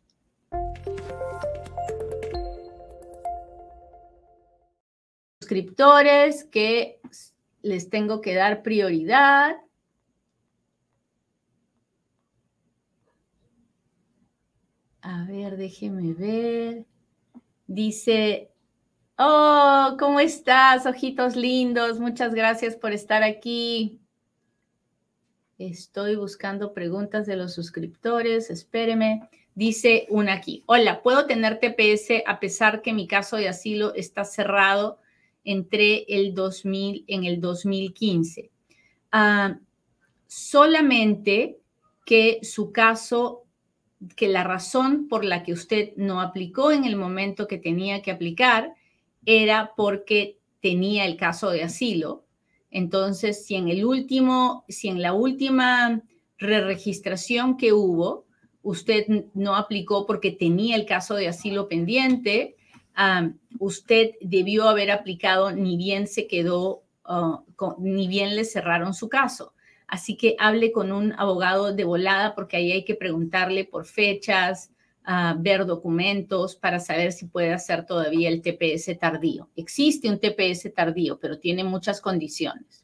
Suscriptores 5.48 6.44
que 6.44 7.00
les 7.62 7.90
tengo 7.90 8.20
que 8.20 8.36
dar 8.36 8.64
prioridad. 8.64 9.56
A 15.00 15.24
ver, 15.24 15.56
déjeme 15.56 16.14
ver. 16.14 16.86
Dice, 17.66 18.52
oh, 19.18 19.96
¿cómo 19.98 20.20
estás, 20.20 20.86
ojitos 20.86 21.38
lindos? 21.38 21.98
Muchas 21.98 22.34
gracias 22.34 22.76
por 22.76 22.92
estar 22.92 23.24
aquí. 23.24 24.02
Estoy 25.58 26.18
buscando 26.18 26.74
preguntas 26.74 27.26
de 27.26 27.38
los 27.38 27.54
suscriptores. 27.54 28.50
Espéreme. 28.50 29.30
Dice 29.56 30.08
una 30.10 30.34
aquí. 30.34 30.66
Hola, 30.66 31.02
¿puedo 31.02 31.26
tener 31.26 31.62
TPS 31.62 32.22
a 32.26 32.42
pesar 32.42 32.82
que 32.82 32.92
mi 32.92 33.08
caso 33.08 33.38
de 33.38 33.48
asilo 33.48 33.94
está 33.96 34.26
cerrado 34.26 35.00
entre 35.48 36.04
el 36.10 36.34
2000 36.34 37.06
en 37.08 37.24
el 37.24 37.40
2015? 37.40 38.52
Ah, 39.14 39.58
solamente 40.28 41.60
que 42.06 42.40
su 42.44 42.74
caso 42.74 43.46
que 44.18 44.28
la 44.28 44.44
razón 44.44 45.08
por 45.08 45.24
la 45.24 45.44
que 45.44 45.54
usted 45.54 45.94
no 45.96 46.20
aplicó 46.20 46.72
en 46.74 46.84
el 46.84 46.98
momento 46.98 47.48
que 47.48 47.58
tenía 47.58 48.02
que 48.02 48.12
aplicar 48.12 48.76
era 49.26 49.72
porque 49.78 50.38
tenía 50.62 51.06
el 51.06 51.16
caso 51.16 51.50
de 51.50 51.64
asilo. 51.64 52.26
Entonces, 52.70 53.46
si 53.46 53.56
en 53.56 53.70
el 53.70 53.86
último, 53.86 54.66
si 54.68 54.90
en 54.90 55.02
la 55.02 55.14
última 55.14 56.04
re-registración 56.38 57.56
que 57.56 57.72
hubo, 57.72 58.26
usted 58.64 59.06
no 59.34 59.56
aplicó 59.56 60.06
porque 60.06 60.32
tenía 60.32 60.76
el 60.76 60.86
caso 60.86 61.16
de 61.16 61.30
asilo 61.30 61.70
pendiente, 61.70 62.57
usted 63.60 64.12
debió 64.22 64.68
haber 64.68 64.92
aplicado 64.92 65.52
ni 65.52 65.78
bien 65.78 66.08
se 66.08 66.28
quedó, 66.28 66.84
ah, 67.06 67.44
ni 67.80 68.08
bien 68.08 68.36
le 68.36 68.46
cerraron 68.46 68.94
su 68.94 69.10
caso. 69.10 69.54
Así 69.88 70.18
que 70.18 70.36
hable 70.40 70.72
con 70.72 70.92
un 70.92 71.14
abogado 71.14 71.74
de 71.74 71.84
volada 71.86 72.36
porque 72.36 72.58
ahí 72.58 72.72
hay 72.72 72.84
que 72.84 72.96
preguntarle 72.96 73.64
por 73.66 73.86
fechas, 73.86 74.72
ah, 75.06 75.36
ver 75.40 75.66
documentos 75.66 76.56
para 76.56 76.80
saber 76.80 77.12
si 77.12 77.28
puede 77.28 77.54
hacer 77.54 77.86
todavía 77.86 78.30
el 78.30 78.42
TPS 78.42 78.98
tardío. 79.00 79.50
Existe 79.56 80.10
un 80.10 80.20
TPS 80.20 80.74
tardío, 80.74 81.20
pero 81.20 81.40
tiene 81.40 81.64
muchas 81.64 82.02
condiciones. 82.02 82.84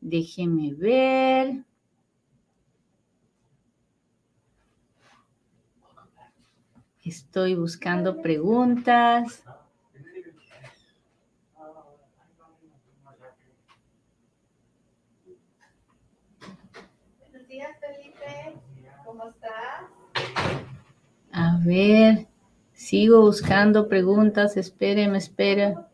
Déjeme 0.00 0.74
ver. 0.74 1.64
Estoy 7.04 7.54
buscando 7.54 8.22
preguntas. 8.22 9.42
¿Cómo 19.04 19.28
estás? 19.28 19.84
A 21.30 21.60
ver, 21.62 22.26
sigo 22.72 23.20
buscando 23.20 23.86
preguntas. 23.86 24.56
Espéreme, 24.56 25.18
espera. 25.18 25.90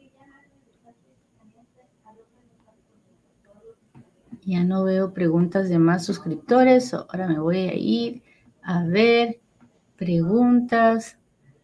Ya 4.42 4.62
no 4.62 4.84
veo 4.84 5.12
preguntas 5.12 5.68
de 5.68 5.80
más 5.80 6.06
suscriptores. 6.06 6.94
Ahora 6.94 7.26
me 7.26 7.40
voy 7.40 7.58
a 7.58 7.74
ir 7.74 8.22
a 8.62 8.84
ver 8.84 9.40
preguntas. 10.00 11.18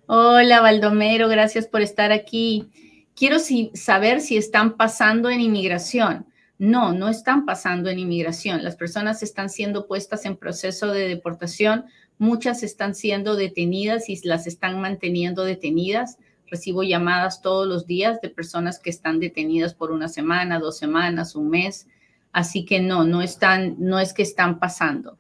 Hola, 0.04 0.60
Baldomero, 0.60 1.26
gracias 1.26 1.66
por 1.66 1.80
estar 1.80 2.12
aquí. 2.12 2.70
Quiero 3.14 3.38
saber 3.72 4.20
si 4.20 4.36
están 4.36 4.76
pasando 4.76 5.30
en 5.30 5.40
inmigración. 5.40 6.26
No, 6.58 6.92
no 6.92 7.08
están 7.08 7.46
pasando 7.46 7.88
en 7.88 7.98
inmigración. 7.98 8.62
Las 8.62 8.76
personas 8.76 9.22
están 9.22 9.48
siendo 9.48 9.86
puestas 9.86 10.26
en 10.26 10.36
proceso 10.36 10.88
de 10.88 11.08
deportación. 11.08 11.86
Muchas 12.18 12.62
están 12.62 12.94
siendo 12.94 13.36
detenidas 13.36 14.10
y 14.10 14.20
las 14.28 14.46
están 14.46 14.82
manteniendo 14.82 15.42
detenidas. 15.42 16.18
Recibo 16.46 16.82
llamadas 16.82 17.40
todos 17.40 17.66
los 17.66 17.86
días 17.86 18.20
de 18.20 18.28
personas 18.28 18.78
que 18.78 18.90
están 18.90 19.18
detenidas 19.18 19.72
por 19.72 19.90
una 19.90 20.08
semana, 20.08 20.58
dos 20.58 20.76
semanas, 20.76 21.36
un 21.36 21.48
mes. 21.48 21.88
Así 22.32 22.66
que 22.66 22.80
no, 22.80 23.04
no 23.04 23.22
están, 23.22 23.76
no 23.78 23.98
es 23.98 24.12
que 24.12 24.22
están 24.22 24.58
pasando. 24.58 25.16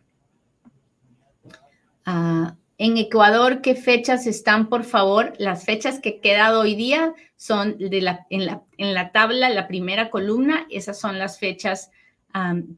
Ah, 2.04 2.56
en 2.78 2.98
Ecuador, 2.98 3.62
¿qué 3.62 3.74
fechas 3.74 4.26
están, 4.26 4.68
por 4.68 4.84
favor? 4.84 5.32
Las 5.38 5.64
fechas 5.64 5.98
que 6.00 6.10
he 6.10 6.20
quedado 6.20 6.60
hoy 6.60 6.74
día 6.74 7.14
son 7.36 7.78
de 7.78 8.00
la, 8.02 8.26
en, 8.28 8.44
la, 8.44 8.62
en 8.76 8.92
la 8.92 9.12
tabla, 9.12 9.48
la 9.48 9.66
primera 9.66 10.10
columna, 10.10 10.66
esas 10.70 10.98
son 10.98 11.18
las 11.18 11.38
fechas 11.38 11.90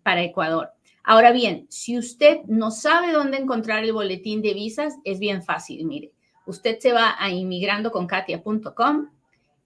para 0.05 0.23
Ecuador. 0.23 0.71
Ahora 1.03 1.33
bien, 1.33 1.67
si 1.69 1.99
usted 1.99 2.43
no 2.47 2.71
sabe 2.71 3.13
dónde 3.13 3.39
encontrar 3.39 3.83
el 3.83 3.93
boletín 3.93 4.41
de 4.41 4.55
visas, 4.55 4.99
es 5.05 5.19
bien 5.19 5.43
fácil, 5.43 5.85
mire. 5.85 6.13
Usted 6.47 6.79
se 6.79 6.93
va 6.93 7.17
a 7.19 7.31
inmigrandoconkatia.com 7.31 9.09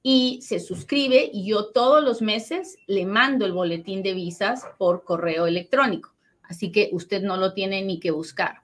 y 0.02 0.40
se 0.40 0.60
suscribe 0.60 1.30
y 1.32 1.46
yo 1.46 1.66
todos 1.72 2.02
los 2.02 2.22
meses 2.22 2.78
le 2.86 3.04
mando 3.04 3.44
el 3.44 3.52
boletín 3.52 4.02
de 4.02 4.14
visas 4.14 4.66
por 4.78 5.04
correo 5.04 5.46
electrónico. 5.46 6.14
Así 6.42 6.72
que 6.72 6.88
usted 6.92 7.22
no 7.22 7.36
lo 7.36 7.52
tiene 7.52 7.82
ni 7.82 8.00
que 8.00 8.10
buscar. 8.10 8.61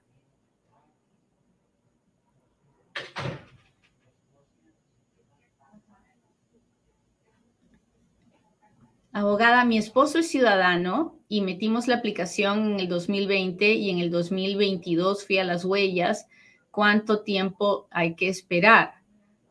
Abogada, 9.11 9.65
mi 9.65 9.77
esposo 9.77 10.19
es 10.19 10.29
ciudadano 10.29 11.19
y 11.27 11.41
metimos 11.41 11.87
la 11.87 11.95
aplicación 11.95 12.73
en 12.73 12.79
el 12.79 12.87
2020 12.87 13.73
y 13.73 13.89
en 13.89 13.99
el 13.99 14.11
2022 14.11 15.25
fui 15.25 15.39
a 15.39 15.43
las 15.43 15.65
huellas. 15.65 16.27
¿Cuánto 16.71 17.21
tiempo 17.21 17.87
hay 17.91 18.15
que 18.15 18.29
esperar? 18.29 18.93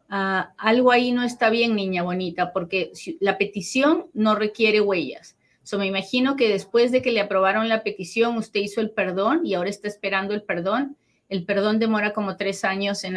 Ah, 0.08 0.54
algo 0.56 0.90
ahí 0.90 1.12
no 1.12 1.22
está 1.22 1.50
bien, 1.50 1.74
niña 1.76 2.02
bonita, 2.02 2.52
porque 2.52 2.92
la 3.20 3.36
petición 3.36 4.06
no 4.14 4.36
requiere 4.36 4.80
huellas. 4.80 5.36
So, 5.64 5.78
me 5.78 5.86
imagino 5.86 6.36
que 6.36 6.48
después 6.48 6.90
de 6.90 7.02
que 7.02 7.12
le 7.12 7.20
aprobaron 7.20 7.68
la 7.68 7.82
petición, 7.82 8.38
usted 8.38 8.60
hizo 8.60 8.80
el 8.80 8.90
perdón 8.90 9.44
y 9.44 9.52
ahora 9.52 9.68
está 9.68 9.86
esperando 9.86 10.32
el 10.32 10.42
perdón. 10.44 10.96
El 11.28 11.44
perdón 11.44 11.78
demora 11.78 12.12
como 12.12 12.36
tres 12.36 12.64
años 12.64 13.04
en, 13.04 13.16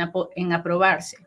aprobarse. 0.51 1.17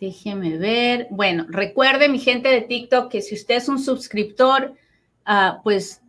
Déjeme 0.00 0.58
ver. 0.58 1.08
Bueno, 1.10 1.46
recuerde 1.48 2.08
mi 2.08 2.18
gente 2.18 2.48
de 2.48 2.60
TikTok 2.60 3.10
que 3.10 3.22
si 3.22 3.34
usted 3.34 3.56
es 3.56 3.68
un 3.68 3.78
suscriptor, 3.78 4.76
Ah, 5.30 5.60
pues 5.62 6.00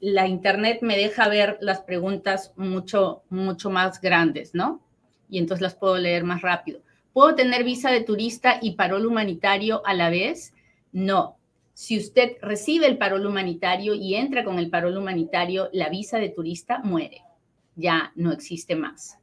la 0.00 0.26
internet 0.26 0.78
me 0.80 0.96
deja 0.96 1.28
ver 1.28 1.58
las 1.60 1.82
preguntas 1.82 2.54
mucho, 2.56 3.24
mucho 3.28 3.68
más 3.68 4.00
grandes, 4.00 4.54
¿no? 4.54 4.80
Y 5.28 5.36
entonces 5.36 5.60
las 5.60 5.74
puedo 5.74 5.98
leer 5.98 6.24
más 6.24 6.40
rápido. 6.40 6.80
¿Puedo 7.12 7.34
tener 7.34 7.62
visa 7.62 7.90
de 7.90 8.00
turista 8.00 8.58
y 8.62 8.70
parol 8.72 9.04
humanitario 9.04 9.82
a 9.84 9.92
la 9.92 10.08
vez? 10.08 10.54
No. 10.92 11.36
Si 11.74 11.98
usted 11.98 12.38
recibe 12.40 12.86
el 12.86 12.96
parol 12.96 13.26
humanitario 13.26 13.94
y 13.94 14.14
entra 14.14 14.44
con 14.44 14.58
el 14.58 14.70
parol 14.70 14.96
humanitario, 14.96 15.68
la 15.74 15.90
visa 15.90 16.18
de 16.18 16.30
turista 16.30 16.78
muere. 16.78 17.20
Ya 17.76 18.12
no 18.16 18.32
existe 18.32 18.76
más. 18.76 19.17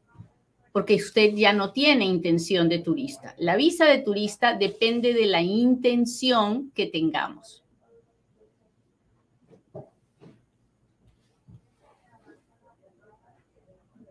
Porque 0.76 0.96
usted 0.96 1.36
ya 1.36 1.54
no 1.54 1.72
tiene 1.72 2.04
intención 2.04 2.68
de 2.68 2.80
turista. 2.80 3.34
La 3.38 3.56
visa 3.56 3.86
de 3.86 4.00
turista 4.00 4.58
depende 4.58 5.14
de 5.14 5.26
la 5.26 5.42
intención 5.42 6.70
que 6.72 6.88
tengamos. 6.88 7.64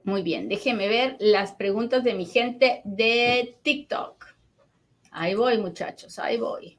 Muy 0.05 0.23
bien, 0.23 0.49
déjeme 0.49 0.89
ver 0.89 1.19
las 1.21 1.53
preguntas 1.53 2.03
de 2.03 2.15
mi 2.15 2.25
gente 2.25 2.81
de 2.85 3.59
TikTok. 3.61 4.25
Ahí 5.11 5.35
voy, 5.35 5.59
muchachos, 5.59 6.19
ahí 6.19 6.39
voy. 6.39 6.79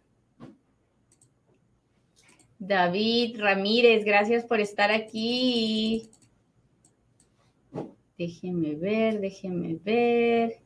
David 2.58 3.40
Ramírez, 3.40 4.04
gracias 4.04 4.46
por 4.46 4.60
estar 4.60 4.90
aquí. 4.90 6.10
Déjenme 8.18 8.76
ver, 8.76 9.20
déjenme 9.20 9.76
ver. 9.84 10.62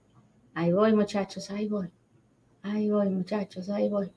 Ahí 0.53 0.71
voy, 0.71 0.93
muchachos, 0.93 1.49
ahí 1.51 1.67
voy. 1.67 1.89
Ahí 2.61 2.89
voy, 2.89 3.09
muchachos, 3.09 3.69
ahí 3.69 3.89
voy. 3.89 4.11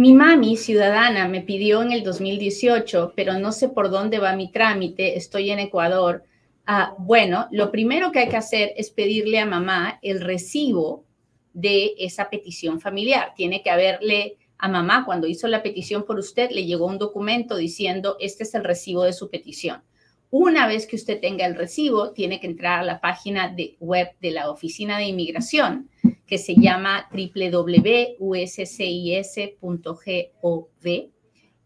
Mi 0.00 0.14
mami, 0.14 0.56
ciudadana, 0.56 1.28
me 1.28 1.42
pidió 1.42 1.82
en 1.82 1.92
el 1.92 2.02
2018, 2.02 3.12
pero 3.14 3.38
no 3.38 3.52
sé 3.52 3.68
por 3.68 3.90
dónde 3.90 4.18
va 4.18 4.34
mi 4.34 4.50
trámite, 4.50 5.18
estoy 5.18 5.50
en 5.50 5.58
Ecuador. 5.58 6.24
Ah, 6.64 6.94
bueno, 6.96 7.48
lo 7.50 7.70
primero 7.70 8.10
que 8.10 8.20
hay 8.20 8.30
que 8.30 8.38
hacer 8.38 8.72
es 8.78 8.88
pedirle 8.88 9.38
a 9.40 9.44
mamá 9.44 9.98
el 10.00 10.22
recibo 10.22 11.04
de 11.52 11.92
esa 11.98 12.30
petición 12.30 12.80
familiar. 12.80 13.34
Tiene 13.36 13.62
que 13.62 13.68
haberle 13.68 14.38
a 14.56 14.68
mamá, 14.68 15.04
cuando 15.04 15.26
hizo 15.26 15.48
la 15.48 15.62
petición 15.62 16.06
por 16.06 16.18
usted, 16.18 16.48
le 16.50 16.64
llegó 16.64 16.86
un 16.86 16.96
documento 16.96 17.56
diciendo, 17.56 18.16
este 18.20 18.44
es 18.44 18.54
el 18.54 18.64
recibo 18.64 19.04
de 19.04 19.12
su 19.12 19.28
petición. 19.28 19.82
Una 20.30 20.66
vez 20.66 20.86
que 20.86 20.96
usted 20.96 21.20
tenga 21.20 21.44
el 21.44 21.56
recibo, 21.56 22.12
tiene 22.12 22.40
que 22.40 22.46
entrar 22.46 22.80
a 22.80 22.84
la 22.84 23.02
página 23.02 23.48
de 23.48 23.76
web 23.80 24.08
de 24.22 24.30
la 24.30 24.50
Oficina 24.50 24.96
de 24.96 25.04
Inmigración 25.04 25.89
que 26.30 26.38
se 26.38 26.54
llama 26.54 27.10
www.uscis.gov 27.10 28.20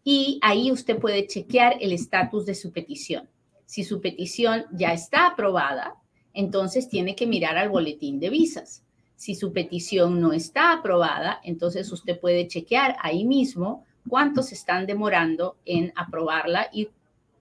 y 0.03 0.39
ahí 0.41 0.71
usted 0.71 0.97
puede 0.97 1.27
chequear 1.27 1.77
el 1.79 1.91
estatus 1.91 2.47
de 2.47 2.55
su 2.55 2.71
petición. 2.71 3.29
Si 3.67 3.83
su 3.83 4.01
petición 4.01 4.65
ya 4.71 4.91
está 4.91 5.27
aprobada, 5.27 5.93
entonces 6.33 6.89
tiene 6.89 7.15
que 7.15 7.27
mirar 7.27 7.57
al 7.57 7.69
boletín 7.69 8.19
de 8.19 8.31
visas. 8.31 8.83
Si 9.15 9.35
su 9.35 9.53
petición 9.53 10.19
no 10.19 10.33
está 10.33 10.73
aprobada, 10.73 11.39
entonces 11.43 11.91
usted 11.91 12.19
puede 12.19 12.47
chequear 12.47 12.97
ahí 13.01 13.23
mismo 13.23 13.85
cuántos 14.09 14.51
están 14.51 14.87
demorando 14.87 15.57
en 15.65 15.93
aprobarla 15.95 16.69
y 16.73 16.89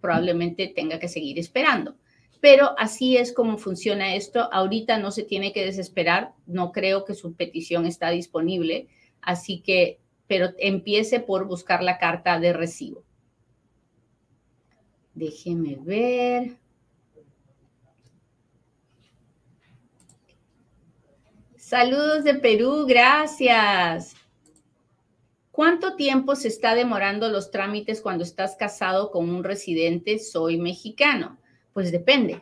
probablemente 0.03 0.69
tenga 0.69 0.99
que 0.99 1.09
seguir 1.09 1.39
esperando. 1.39 1.95
Pero 2.45 2.79
así 2.79 3.17
es 3.17 3.33
como 3.33 3.57
funciona 3.57 4.17
esto. 4.17 4.53
Ahorita 4.53 4.99
no 4.99 5.11
se 5.13 5.23
tiene 5.23 5.55
que 5.55 5.65
desesperar. 5.65 6.35
No 6.45 6.73
creo 6.73 7.07
que 7.07 7.15
su 7.15 7.33
petición 7.33 7.87
está 7.87 8.11
disponible. 8.11 8.89
Así 9.23 9.63
que, 9.63 9.99
pero 10.27 10.51
empiece 10.59 11.21
por 11.21 11.47
buscar 11.47 11.83
la 11.83 11.97
carta 11.97 12.39
de 12.39 12.53
recibo. 12.53 13.03
Déjeme 15.15 15.79
ver. 15.81 16.59
Saludos 21.57 22.25
de 22.25 22.35
Perú, 22.35 22.85
gracias. 22.87 24.15
¿Cuánto 25.51 25.97
tiempo 25.97 26.37
se 26.37 26.49
está 26.49 26.75
demorando 26.75 27.31
los 27.31 27.51
trámites 27.51 28.03
cuando 28.03 28.23
estás 28.23 28.55
casado 28.55 29.11
con 29.11 29.31
un 29.31 29.45
residente? 29.45 30.19
Soy 30.19 30.59
mexicano. 30.59 31.39
Pues 31.75 31.93
depende, 31.93 32.41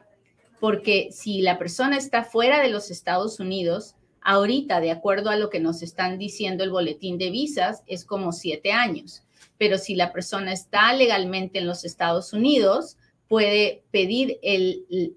porque 0.60 1.08
si 1.10 1.40
la 1.40 1.58
persona 1.58 1.96
está 1.96 2.22
fuera 2.22 2.62
de 2.62 2.68
los 2.68 2.92
Estados 2.92 3.40
Unidos, 3.40 3.96
ahorita, 4.20 4.80
de 4.80 4.92
acuerdo 4.92 5.30
a 5.30 5.36
lo 5.36 5.50
que 5.50 5.58
nos 5.58 5.82
están 5.82 6.18
diciendo 6.18 6.62
el 6.62 6.70
boletín 6.70 7.18
de 7.18 7.30
visas, 7.30 7.82
es 7.86 8.04
como 8.04 8.30
siete 8.30 8.70
años. 8.70 9.24
Pero 9.58 9.78
si 9.78 9.96
la 9.96 10.12
persona 10.12 10.52
está 10.52 10.92
legalmente 10.92 11.58
en 11.58 11.66
los 11.66 11.84
Estados 11.84 12.32
Unidos, 12.32 12.96
puede 13.26 13.82
pedir 13.90 14.38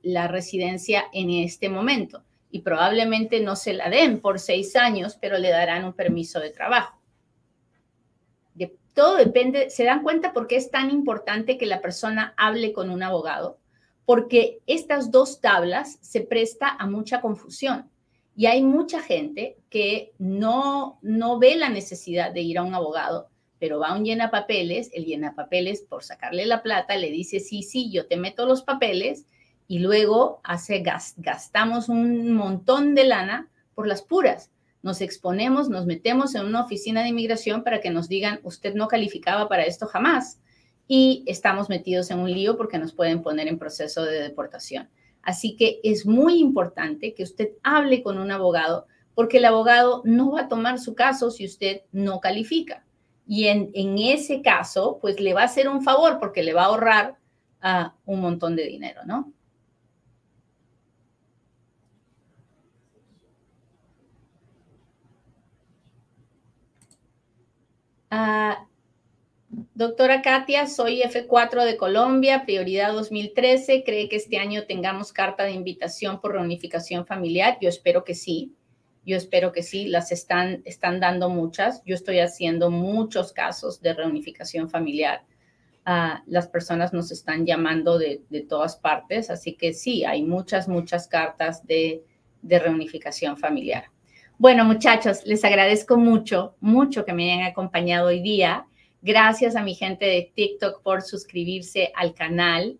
la 0.01 0.27
residencia 0.27 1.03
en 1.13 1.29
este 1.29 1.69
momento 1.69 2.23
y 2.49 2.61
probablemente 2.61 3.41
no 3.41 3.55
se 3.55 3.73
la 3.73 3.89
den 3.89 4.21
por 4.21 4.39
seis 4.39 4.75
años, 4.75 5.17
pero 5.19 5.37
le 5.37 5.49
darán 5.49 5.83
un 5.83 5.93
permiso 5.93 6.39
de 6.39 6.49
trabajo. 6.49 6.99
Todo 8.95 9.17
depende, 9.17 9.69
¿se 9.69 9.83
dan 9.83 10.03
cuenta 10.03 10.31
por 10.31 10.47
qué 10.47 10.55
es 10.55 10.71
tan 10.71 10.89
importante 10.89 11.57
que 11.57 11.65
la 11.65 11.81
persona 11.81 12.33
hable 12.37 12.71
con 12.71 12.89
un 12.89 13.03
abogado? 13.03 13.59
Porque 14.05 14.59
estas 14.67 15.11
dos 15.11 15.41
tablas 15.41 15.97
se 16.01 16.21
presta 16.21 16.69
a 16.69 16.87
mucha 16.87 17.21
confusión 17.21 17.89
y 18.35 18.45
hay 18.45 18.61
mucha 18.61 19.01
gente 19.01 19.57
que 19.69 20.13
no, 20.19 20.99
no 21.01 21.39
ve 21.39 21.55
la 21.55 21.69
necesidad 21.69 22.31
de 22.31 22.41
ir 22.41 22.57
a 22.57 22.63
un 22.63 22.75
abogado, 22.75 23.29
pero 23.59 23.79
va 23.79 23.89
a 23.89 23.97
un 23.97 24.05
papeles, 24.29 24.91
el 24.93 25.05
papeles 25.35 25.81
por 25.81 26.03
sacarle 26.03 26.45
la 26.45 26.61
plata 26.61 26.97
le 26.97 27.09
dice, 27.09 27.39
sí, 27.39 27.63
sí, 27.63 27.89
yo 27.91 28.07
te 28.07 28.17
meto 28.17 28.45
los 28.45 28.61
papeles 28.61 29.25
y 29.67 29.79
luego 29.79 30.41
hace 30.43 30.83
gastamos 31.17 31.89
un 31.89 32.33
montón 32.33 32.93
de 32.93 33.05
lana 33.05 33.49
por 33.73 33.87
las 33.87 34.01
puras. 34.01 34.51
Nos 34.83 35.01
exponemos, 35.01 35.67
nos 35.69 35.87
metemos 35.87 36.35
en 36.35 36.45
una 36.45 36.63
oficina 36.63 37.01
de 37.01 37.09
inmigración 37.09 37.63
para 37.63 37.81
que 37.81 37.89
nos 37.89 38.07
digan, 38.07 38.39
usted 38.43 38.75
no 38.75 38.87
calificaba 38.87 39.49
para 39.49 39.63
esto 39.63 39.87
jamás 39.87 40.39
y 40.87 41.23
estamos 41.27 41.69
metidos 41.69 42.11
en 42.11 42.19
un 42.19 42.31
lío 42.31 42.57
porque 42.57 42.77
nos 42.77 42.93
pueden 42.93 43.21
poner 43.21 43.47
en 43.47 43.59
proceso 43.59 44.03
de 44.03 44.21
deportación. 44.21 44.89
Así 45.21 45.55
que 45.55 45.79
es 45.83 46.05
muy 46.05 46.39
importante 46.39 47.13
que 47.13 47.23
usted 47.23 47.49
hable 47.63 48.03
con 48.03 48.19
un 48.19 48.31
abogado 48.31 48.85
porque 49.15 49.37
el 49.37 49.45
abogado 49.45 50.01
no 50.05 50.31
va 50.31 50.41
a 50.41 50.47
tomar 50.49 50.77
su 50.79 50.93
caso 50.93 51.31
si 51.31 51.45
usted 51.45 51.81
no 51.91 52.19
califica. 52.19 52.85
Y 53.27 53.47
en, 53.47 53.71
ese 53.97 54.41
caso, 54.43 54.99
pues 55.01 55.19
le 55.19 55.33
va 55.33 55.41
a 55.41 55.45
hacer 55.45 55.67
un 55.67 55.81
favor 55.81 56.19
porque 56.19 56.43
le 56.43 56.53
va 56.53 56.63
a 56.63 56.65
ahorrar 56.65 57.17
ah, 57.61 57.95
un 58.05 58.21
montón 58.21 58.55
de 58.55 58.65
dinero, 58.65 59.01
¿no? 59.05 59.33
Ah, 68.11 68.67
doctora 69.75 70.21
Katia, 70.21 70.67
soy 70.67 71.01
F4 71.01 71.65
de 71.65 71.75
Colombia, 71.75 72.43
prioridad 72.45 72.93
2013. 72.93 73.83
¿Cree 73.83 74.07
que 74.07 74.15
este 74.15 74.37
año 74.37 74.63
tengamos 74.63 75.11
carta 75.11 75.43
de 75.43 75.51
invitación 75.51 76.21
por 76.21 76.31
reunificación 76.31 77.05
familiar? 77.05 77.57
Yo 77.61 77.67
espero 77.67 78.05
que 78.05 78.15
sí. 78.15 78.53
Yo 79.05 79.17
espero 79.17 79.51
que 79.51 79.61
sí, 79.61 79.85
las 79.85 80.11
están, 80.11 80.61
están 80.65 80.99
dando 80.99 81.29
muchas. 81.29 81.83
Yo 81.85 81.93
estoy 81.93 82.19
haciendo 82.19 82.71
muchos 82.71 83.33
casos 83.33 83.81
de 83.81 83.93
reunificación 83.93 84.69
familiar. 84.69 85.23
Ah, 85.85 86.23
las 86.25 86.47
personas 86.47 86.93
nos 86.93 87.11
están 87.11 87.45
llamando 87.45 87.99
de, 87.99 88.23
de, 88.29 88.41
todas 88.41 88.77
partes, 88.77 89.29
así 89.29 89.53
que 89.53 89.73
sí, 89.73 90.03
hay 90.03 90.23
muchas, 90.23 90.67
muchas 90.67 91.07
cartas 91.07 91.67
de, 91.67 92.03
de 92.41 92.57
reunificación 92.57 93.37
familiar. 93.37 93.85
Bueno, 94.39 94.65
muchachos, 94.65 95.23
les 95.25 95.43
agradezco 95.43 95.97
mucho, 95.97 96.55
mucho 96.59 97.05
que 97.05 97.13
me 97.13 97.31
hayan 97.31 97.45
acompañado 97.45 98.07
hoy 98.07 98.21
día. 98.21 98.65
Gracias 99.05 99.55
a 99.55 99.61
mi 99.61 99.75
gente 99.75 100.03
de 100.03 100.31
TikTok 100.33 100.81
por 100.81 101.03
suscribirse 101.03 101.91
al 101.93 102.15
canal. 102.15 102.79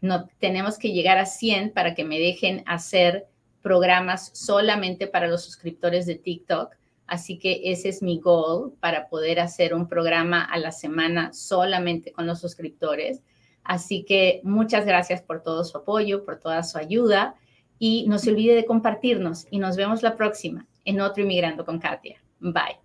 no, 0.00 0.28
tenemos 0.38 0.78
que 0.78 0.92
llegar 0.92 1.18
a 1.18 1.26
100 1.26 1.72
para 1.72 1.96
que 1.96 2.04
me 2.04 2.20
dejen 2.20 2.62
hacer 2.64 3.26
programas 3.60 4.30
solamente 4.34 5.08
para 5.08 5.26
los 5.26 5.42
suscriptores 5.42 6.06
de 6.06 6.14
TikTok. 6.14 6.76
Así 7.08 7.40
que 7.40 7.60
ese 7.64 7.88
es 7.88 8.02
mi 8.02 8.20
goal 8.20 8.72
para 8.78 9.08
poder 9.08 9.40
hacer 9.40 9.74
un 9.74 9.88
programa 9.88 10.44
a 10.44 10.58
la 10.58 10.70
semana 10.70 11.32
solamente 11.32 12.12
con 12.12 12.28
los 12.28 12.38
suscriptores. 12.38 13.20
Así 13.64 14.04
que 14.04 14.40
muchas 14.44 14.86
gracias 14.86 15.22
por 15.22 15.42
todo 15.42 15.64
su 15.64 15.76
apoyo, 15.76 16.24
por 16.24 16.38
toda 16.38 16.62
su 16.62 16.78
ayuda 16.78 17.34
y 17.80 18.06
no 18.06 18.20
se 18.20 18.30
olvide 18.30 18.54
de 18.54 18.64
compartirnos 18.64 19.48
y 19.50 19.58
nos 19.58 19.74
vemos 19.74 20.04
la 20.04 20.16
próxima 20.16 20.68
en 20.84 21.00
otro 21.00 21.24
Inmigrando 21.24 21.64
con 21.64 21.80
Katia. 21.80 22.22
Bye. 22.38 22.78